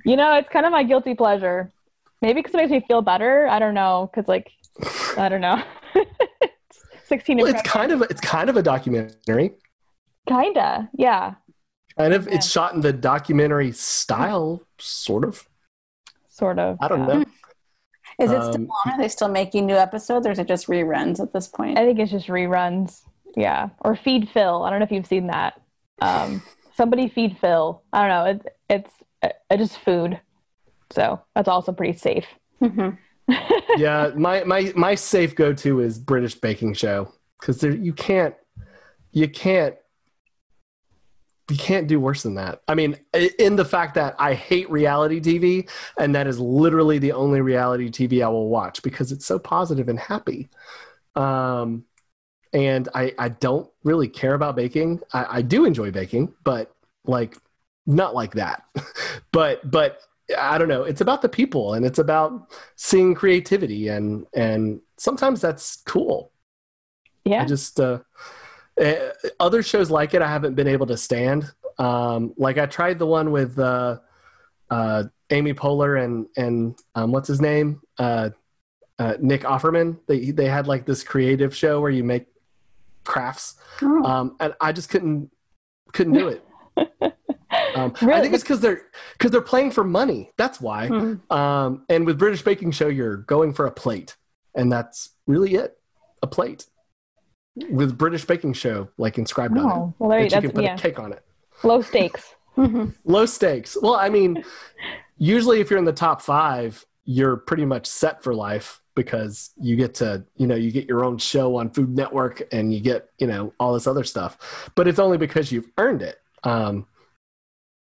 You 0.05 0.17
know, 0.17 0.37
it's 0.37 0.49
kind 0.49 0.67
of 0.67 0.73
my 0.73 0.83
guilty 0.83 1.15
pleasure. 1.15 1.71
Maybe 2.21 2.41
because 2.41 2.55
it 2.55 2.59
makes 2.59 2.71
me 2.71 2.85
feel 2.87 3.03
better. 3.03 3.47
I 3.49 3.59
don't 3.59 3.75
know. 3.75 4.11
Because 4.13 4.29
like, 4.29 4.51
I 5.17 5.29
don't 5.29 5.41
know. 5.41 5.63
Sixteen. 7.05 7.39
Well, 7.39 7.47
it's 7.47 7.63
kind 7.63 7.93
of 7.93 8.03
it's 8.03 8.21
kind 8.21 8.51
of 8.51 8.57
a 8.57 8.63
documentary. 8.63 9.53
kinda. 10.29 10.91
Yeah. 10.95 11.35
Kind 11.99 12.13
of. 12.15 12.27
Yeah. 12.29 12.35
It's 12.35 12.51
shot 12.51 12.75
in 12.75 12.81
the 12.81 12.93
documentary 12.93 13.73
style, 13.73 14.63
sort 14.79 15.25
of. 15.25 15.49
Sort 16.29 16.59
of. 16.59 16.77
I 16.81 16.89
don't 16.89 17.09
yeah. 17.09 17.15
know. 17.15 17.25
Is 18.21 18.31
it 18.31 18.37
Um, 18.41 18.53
still 18.53 18.69
on? 18.87 18.93
Are 18.93 18.99
they 18.99 19.09
still 19.09 19.29
making 19.29 19.67
new 19.67 19.77
episodes, 19.77 20.27
or 20.27 20.33
is 20.33 20.39
it 20.39 20.49
just 20.49 20.67
reruns 20.67 21.21
at 21.21 21.33
this 21.33 21.49
point? 21.49 21.79
I 21.79 21.85
think 21.85 21.99
it's 21.99 22.11
just 22.11 22.27
reruns. 22.29 23.03
Yeah. 23.37 23.69
Or 23.81 23.97
feed 23.97 24.29
Phil. 24.29 24.65
I 24.65 24.71
don't 24.71 24.81
know 24.81 24.85
if 24.85 24.91
you've 24.93 25.07
seen 25.07 25.29
that. 25.29 25.61
Um, 26.01 26.43
somebody 26.75 27.09
feed 27.09 27.39
Phil. 27.41 27.83
I 27.93 28.01
don't 28.01 28.09
know. 28.09 28.25
It, 28.33 28.57
it's 28.69 28.93
just 29.57 29.79
food. 29.79 30.21
So 30.91 31.21
that's 31.35 31.49
also 31.49 31.73
pretty 31.73 31.99
safe. 31.99 32.27
Mhm. 32.61 32.99
yeah, 33.77 34.11
my 34.17 34.43
my 34.45 34.73
my 34.75 34.95
safe 34.95 35.35
go 35.35 35.53
to 35.53 35.81
is 35.81 35.99
British 35.99 36.35
Baking 36.35 36.75
Show 36.75 37.13
because 37.39 37.61
there 37.61 37.75
you 37.75 37.93
can't 37.93 38.35
you 39.13 39.29
can't 39.29 39.77
you 41.51 41.57
can't 41.57 41.87
do 41.87 41.99
worse 41.99 42.23
than 42.23 42.35
that. 42.35 42.63
I 42.69 42.75
mean, 42.75 42.99
in 43.39 43.57
the 43.57 43.65
fact 43.65 43.95
that 43.95 44.15
I 44.19 44.35
hate 44.35 44.71
reality 44.71 45.21
TV, 45.21 45.69
and 45.99 46.15
that 46.15 46.27
is 46.27 46.39
literally 46.39 46.99
the 46.99 47.13
only 47.13 47.41
reality 47.41 47.91
TV 47.91 48.23
I 48.25 48.29
will 48.29 48.49
watch 48.49 48.83
because 48.83 49.13
it's 49.13 49.25
so 49.25 49.39
positive 49.39 49.89
and 49.89 49.99
happy. 49.99 50.49
Um, 51.15 51.85
and 52.53 52.89
I 52.95 53.13
I 53.19 53.29
don't 53.31 53.69
really 53.85 54.09
care 54.09 54.35
about 54.35 54.57
baking. 54.57 55.01
I, 55.13 55.39
I 55.39 55.43
do 55.43 55.65
enjoy 55.65 55.91
baking, 55.91 56.35
but 56.45 56.75
like 57.05 57.37
not 57.89 58.15
like 58.15 58.35
that. 58.35 58.63
but 59.33 59.69
but 59.69 60.01
I 60.39 60.59
don't 60.59 60.69
know. 60.69 60.85
It's 60.85 61.01
about 61.01 61.23
the 61.23 61.29
people, 61.29 61.75
and 61.75 61.85
it's 61.85 61.99
about 61.99 62.53
seeing 62.77 63.15
creativity, 63.15 63.89
and 63.89 64.27
and 64.35 64.81
sometimes 64.99 65.41
that's 65.41 65.77
cool. 65.87 66.31
Yeah. 67.25 67.43
I 67.43 67.47
just 67.47 67.81
uh, 67.81 68.01
eh, 68.79 69.11
other 69.41 69.63
shows 69.63 69.91
like 69.91 70.15
it 70.15 70.23
I 70.23 70.29
haven't 70.29 70.55
been 70.55 70.69
able 70.69 70.87
to 70.87 70.97
stand. 70.97 71.51
Um, 71.79 72.35
like 72.37 72.59
I 72.59 72.67
tried 72.67 72.99
the 72.99 73.07
one 73.07 73.31
with 73.31 73.59
uh, 73.59 73.99
uh, 74.71 75.05
Amy 75.31 75.55
Poehler 75.55 76.05
and 76.05 76.27
and 76.37 76.79
um, 76.95 77.11
what's 77.13 77.29
his 77.29 77.41
name 77.41 77.81
uh, 77.99 78.31
uh, 78.99 79.15
Nick 79.21 79.43
Offerman. 79.43 79.99
They 80.07 80.31
they 80.31 80.47
had 80.47 80.67
like 80.67 80.85
this 80.85 81.03
creative 81.03 81.57
show 81.57 81.81
where 81.81 81.91
you 81.91 82.05
make 82.05 82.27
crafts, 83.05 83.57
Oh. 83.81 84.05
um, 84.05 84.37
and 84.41 84.55
I 84.61 84.73
just 84.73 84.91
couldn't 84.91 85.31
couldn't 85.93 86.13
do 86.13 86.29
it. 86.29 86.45
Um, 87.75 87.95
I 88.03 88.21
think 88.21 88.35
it's 88.35 88.43
because 88.43 88.61
they're 88.61 88.83
because 89.15 89.31
they're 89.31 89.41
playing 89.41 89.71
for 89.71 89.85
money. 89.85 90.31
That's 90.37 90.61
why. 90.61 90.89
Hmm. 90.89 91.15
Um, 91.33 91.85
and 91.89 92.05
with 92.07 92.19
British 92.19 92.43
Baking 92.43 92.73
Show, 92.73 92.89
you're 92.89 93.19
going 93.19 93.53
for 93.53 93.67
a 93.67 93.71
plate, 93.71 94.17
and 94.55 94.71
that's 94.71 95.11
really 95.27 95.55
it, 95.55 95.79
a 96.23 96.27
plate. 96.27 96.67
With 97.71 97.97
British 97.99 98.25
Baking 98.25 98.53
Show, 98.53 98.89
like 98.99 99.19
inscribed 99.19 99.57
on 99.59 99.65
Oh, 99.65 99.89
it, 99.89 99.95
well, 99.99 100.11
there 100.11 100.21
you 100.23 100.31
that 100.31 100.43
you 100.43 100.49
can 100.51 100.55
put 100.55 100.65
yeah, 100.65 100.75
a 100.75 100.79
cake 100.79 100.99
on 101.01 101.13
it. 101.13 101.25
low 101.63 101.83
stakes. 101.83 102.35
Mhm. 102.59 102.93
Low 103.05 103.25
stakes. 103.25 103.77
Well, 103.81 103.95
I 103.95 104.09
mean, 104.09 104.43
usually 105.17 105.61
if 105.61 105.71
you're 105.71 105.79
in 105.79 105.85
the 105.85 105.93
top 105.93 106.21
five, 106.21 106.85
you're 107.05 107.37
pretty 107.37 107.65
much 107.65 107.87
set 107.87 108.21
for 108.23 108.35
life 108.35 108.81
because 108.97 109.51
you 109.61 109.77
get 109.77 109.95
to, 109.95 110.25
you 110.37 110.49
know, 110.49 110.57
you 110.57 110.73
get 110.73 110.89
your 110.89 111.05
own 111.05 111.19
show 111.19 111.55
on 111.55 111.71
Food 111.71 111.91
Network 111.95 112.43
and 112.51 112.75
you 112.75 112.81
get, 112.81 113.11
you 113.19 113.29
know, 113.29 113.53
all 113.61 113.75
this 113.75 113.87
other 113.87 114.03
stuff. 114.03 114.71
But 114.75 114.89
it's 114.89 114.99
only 114.99 115.19
because 115.19 115.53
you've 115.53 115.71
earned 115.79 116.03
it, 116.03 116.19
um, 116.45 116.87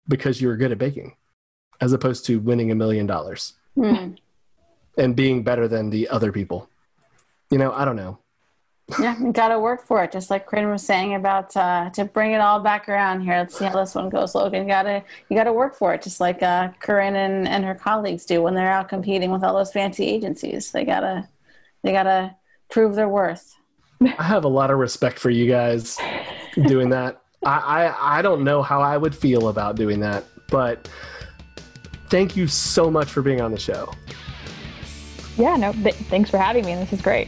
because 0.07 0.41
you're 0.41 0.57
good 0.57 0.71
at 0.71 0.77
baking, 0.77 1.15
as 1.79 1.93
opposed 1.93 2.25
to 2.25 2.39
winning 2.39 2.71
a 2.71 2.75
million 2.75 3.05
dollars 3.07 3.53
Hmm. 3.75 4.13
and 4.97 5.15
being 5.15 5.43
better 5.43 5.67
than 5.67 5.89
the 5.89 6.09
other 6.09 6.31
people. 6.31 6.69
You 7.49 7.57
know, 7.57 7.71
I 7.71 7.85
don't 7.85 7.95
know. 7.95 8.17
Yeah, 8.99 9.17
you 9.19 9.31
got 9.31 9.49
to 9.49 9.59
work 9.59 9.83
for 9.85 10.03
it. 10.03 10.11
Just 10.11 10.29
like 10.29 10.45
Corinne 10.45 10.69
was 10.69 10.85
saying 10.85 11.15
about 11.15 11.55
uh, 11.55 11.89
to 11.91 12.03
bring 12.03 12.33
it 12.33 12.41
all 12.41 12.59
back 12.59 12.89
around 12.89 13.21
here. 13.21 13.37
Let's 13.37 13.57
see 13.57 13.63
how 13.63 13.79
this 13.79 13.95
one 13.95 14.09
goes, 14.09 14.35
Logan. 14.35 14.63
You 14.63 14.67
gotta 14.67 15.03
you 15.29 15.37
gotta 15.37 15.53
work 15.53 15.75
for 15.75 15.93
it, 15.93 16.01
just 16.01 16.19
like 16.19 16.43
uh, 16.43 16.69
Corinne 16.79 17.15
and, 17.15 17.47
and 17.47 17.63
her 17.63 17.75
colleagues 17.75 18.25
do 18.25 18.41
when 18.41 18.53
they're 18.53 18.71
out 18.71 18.89
competing 18.89 19.31
with 19.31 19.43
all 19.45 19.55
those 19.55 19.71
fancy 19.71 20.05
agencies. 20.05 20.71
They 20.71 20.83
gotta 20.83 21.29
they 21.83 21.93
gotta 21.93 22.35
prove 22.69 22.95
their 22.95 23.07
worth. 23.07 23.55
I 24.01 24.23
have 24.23 24.43
a 24.43 24.49
lot 24.49 24.71
of 24.71 24.77
respect 24.77 25.19
for 25.19 25.29
you 25.29 25.47
guys 25.47 25.97
doing 26.67 26.89
that. 26.89 27.21
I, 27.43 27.87
I 27.87 28.19
I 28.19 28.21
don't 28.21 28.43
know 28.43 28.61
how 28.61 28.81
I 28.81 28.97
would 28.97 29.15
feel 29.15 29.49
about 29.49 29.75
doing 29.75 29.99
that, 30.01 30.25
but 30.47 30.87
thank 32.09 32.35
you 32.35 32.47
so 32.47 32.91
much 32.91 33.09
for 33.09 33.21
being 33.21 33.41
on 33.41 33.51
the 33.51 33.59
show. 33.59 33.91
Yeah, 35.37 35.55
no, 35.55 35.73
th- 35.73 35.95
thanks 35.95 36.29
for 36.29 36.37
having 36.37 36.65
me. 36.65 36.75
This 36.75 36.93
is 36.93 37.01
great. 37.01 37.27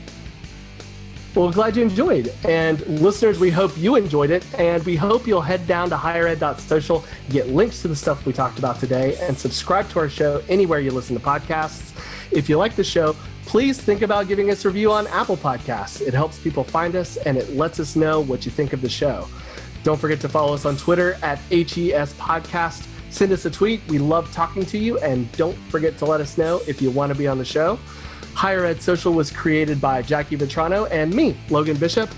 Well, 1.35 1.51
glad 1.51 1.75
you 1.75 1.81
enjoyed. 1.81 2.31
And 2.47 2.85
listeners, 3.01 3.39
we 3.39 3.49
hope 3.49 3.75
you 3.75 3.95
enjoyed 3.95 4.29
it. 4.29 4.45
And 4.59 4.85
we 4.85 4.95
hope 4.95 5.25
you'll 5.25 5.41
head 5.41 5.65
down 5.65 5.89
to 5.89 5.97
highered.social, 5.97 7.03
get 7.29 7.47
links 7.47 7.81
to 7.81 7.87
the 7.87 7.95
stuff 7.95 8.23
we 8.27 8.33
talked 8.33 8.59
about 8.59 8.79
today, 8.79 9.17
and 9.19 9.35
subscribe 9.35 9.89
to 9.89 9.99
our 9.99 10.09
show 10.09 10.43
anywhere 10.47 10.79
you 10.79 10.91
listen 10.91 11.17
to 11.17 11.23
podcasts. 11.23 11.91
If 12.31 12.49
you 12.49 12.57
like 12.59 12.75
the 12.75 12.83
show, 12.83 13.15
please 13.45 13.81
think 13.81 14.01
about 14.01 14.27
giving 14.27 14.49
us 14.49 14.65
a 14.65 14.69
review 14.69 14.91
on 14.91 15.07
Apple 15.07 15.37
Podcasts. 15.37 16.01
It 16.01 16.13
helps 16.13 16.39
people 16.39 16.63
find 16.63 16.95
us 16.95 17.17
and 17.17 17.37
it 17.37 17.51
lets 17.55 17.79
us 17.79 17.95
know 17.95 18.21
what 18.21 18.45
you 18.45 18.51
think 18.51 18.73
of 18.73 18.81
the 18.81 18.89
show. 18.89 19.27
Don't 19.83 19.99
forget 19.99 20.19
to 20.21 20.29
follow 20.29 20.53
us 20.53 20.65
on 20.65 20.77
Twitter 20.77 21.17
at 21.21 21.37
HES 21.49 22.13
Podcast. 22.13 22.87
Send 23.13 23.31
us 23.31 23.45
a 23.45 23.51
tweet. 23.51 23.79
We 23.87 23.99
love 23.99 24.31
talking 24.33 24.65
to 24.65 24.77
you. 24.77 24.97
And 24.99 25.31
don't 25.33 25.55
forget 25.69 25.99
to 25.99 26.05
let 26.05 26.19
us 26.19 26.35
know 26.35 26.61
if 26.67 26.81
you 26.81 26.89
want 26.89 27.11
to 27.11 27.17
be 27.17 27.27
on 27.27 27.37
the 27.37 27.45
show. 27.45 27.77
Higher 28.33 28.65
Ed 28.65 28.81
Social 28.81 29.13
was 29.13 29.29
created 29.29 29.79
by 29.79 30.01
Jackie 30.01 30.35
Vitrano 30.35 30.89
and 30.89 31.13
me, 31.13 31.37
Logan 31.51 31.77
Bishop, 31.77 32.09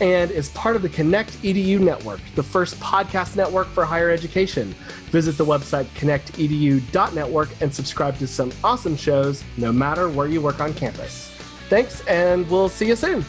and 0.00 0.30
is 0.30 0.48
part 0.50 0.76
of 0.76 0.82
the 0.82 0.88
Connect 0.88 1.30
EDU 1.42 1.78
network, 1.78 2.20
the 2.34 2.42
first 2.42 2.80
podcast 2.80 3.36
network 3.36 3.66
for 3.68 3.84
higher 3.84 4.08
education. 4.08 4.74
Visit 5.10 5.36
the 5.36 5.44
website 5.44 5.84
connectedu.network 5.88 7.50
and 7.60 7.74
subscribe 7.74 8.16
to 8.18 8.26
some 8.26 8.50
awesome 8.64 8.96
shows 8.96 9.44
no 9.58 9.70
matter 9.70 10.08
where 10.08 10.26
you 10.26 10.40
work 10.40 10.60
on 10.60 10.72
campus. 10.72 11.26
Thanks, 11.68 12.00
and 12.06 12.48
we'll 12.50 12.70
see 12.70 12.88
you 12.88 12.96
soon. 12.96 13.22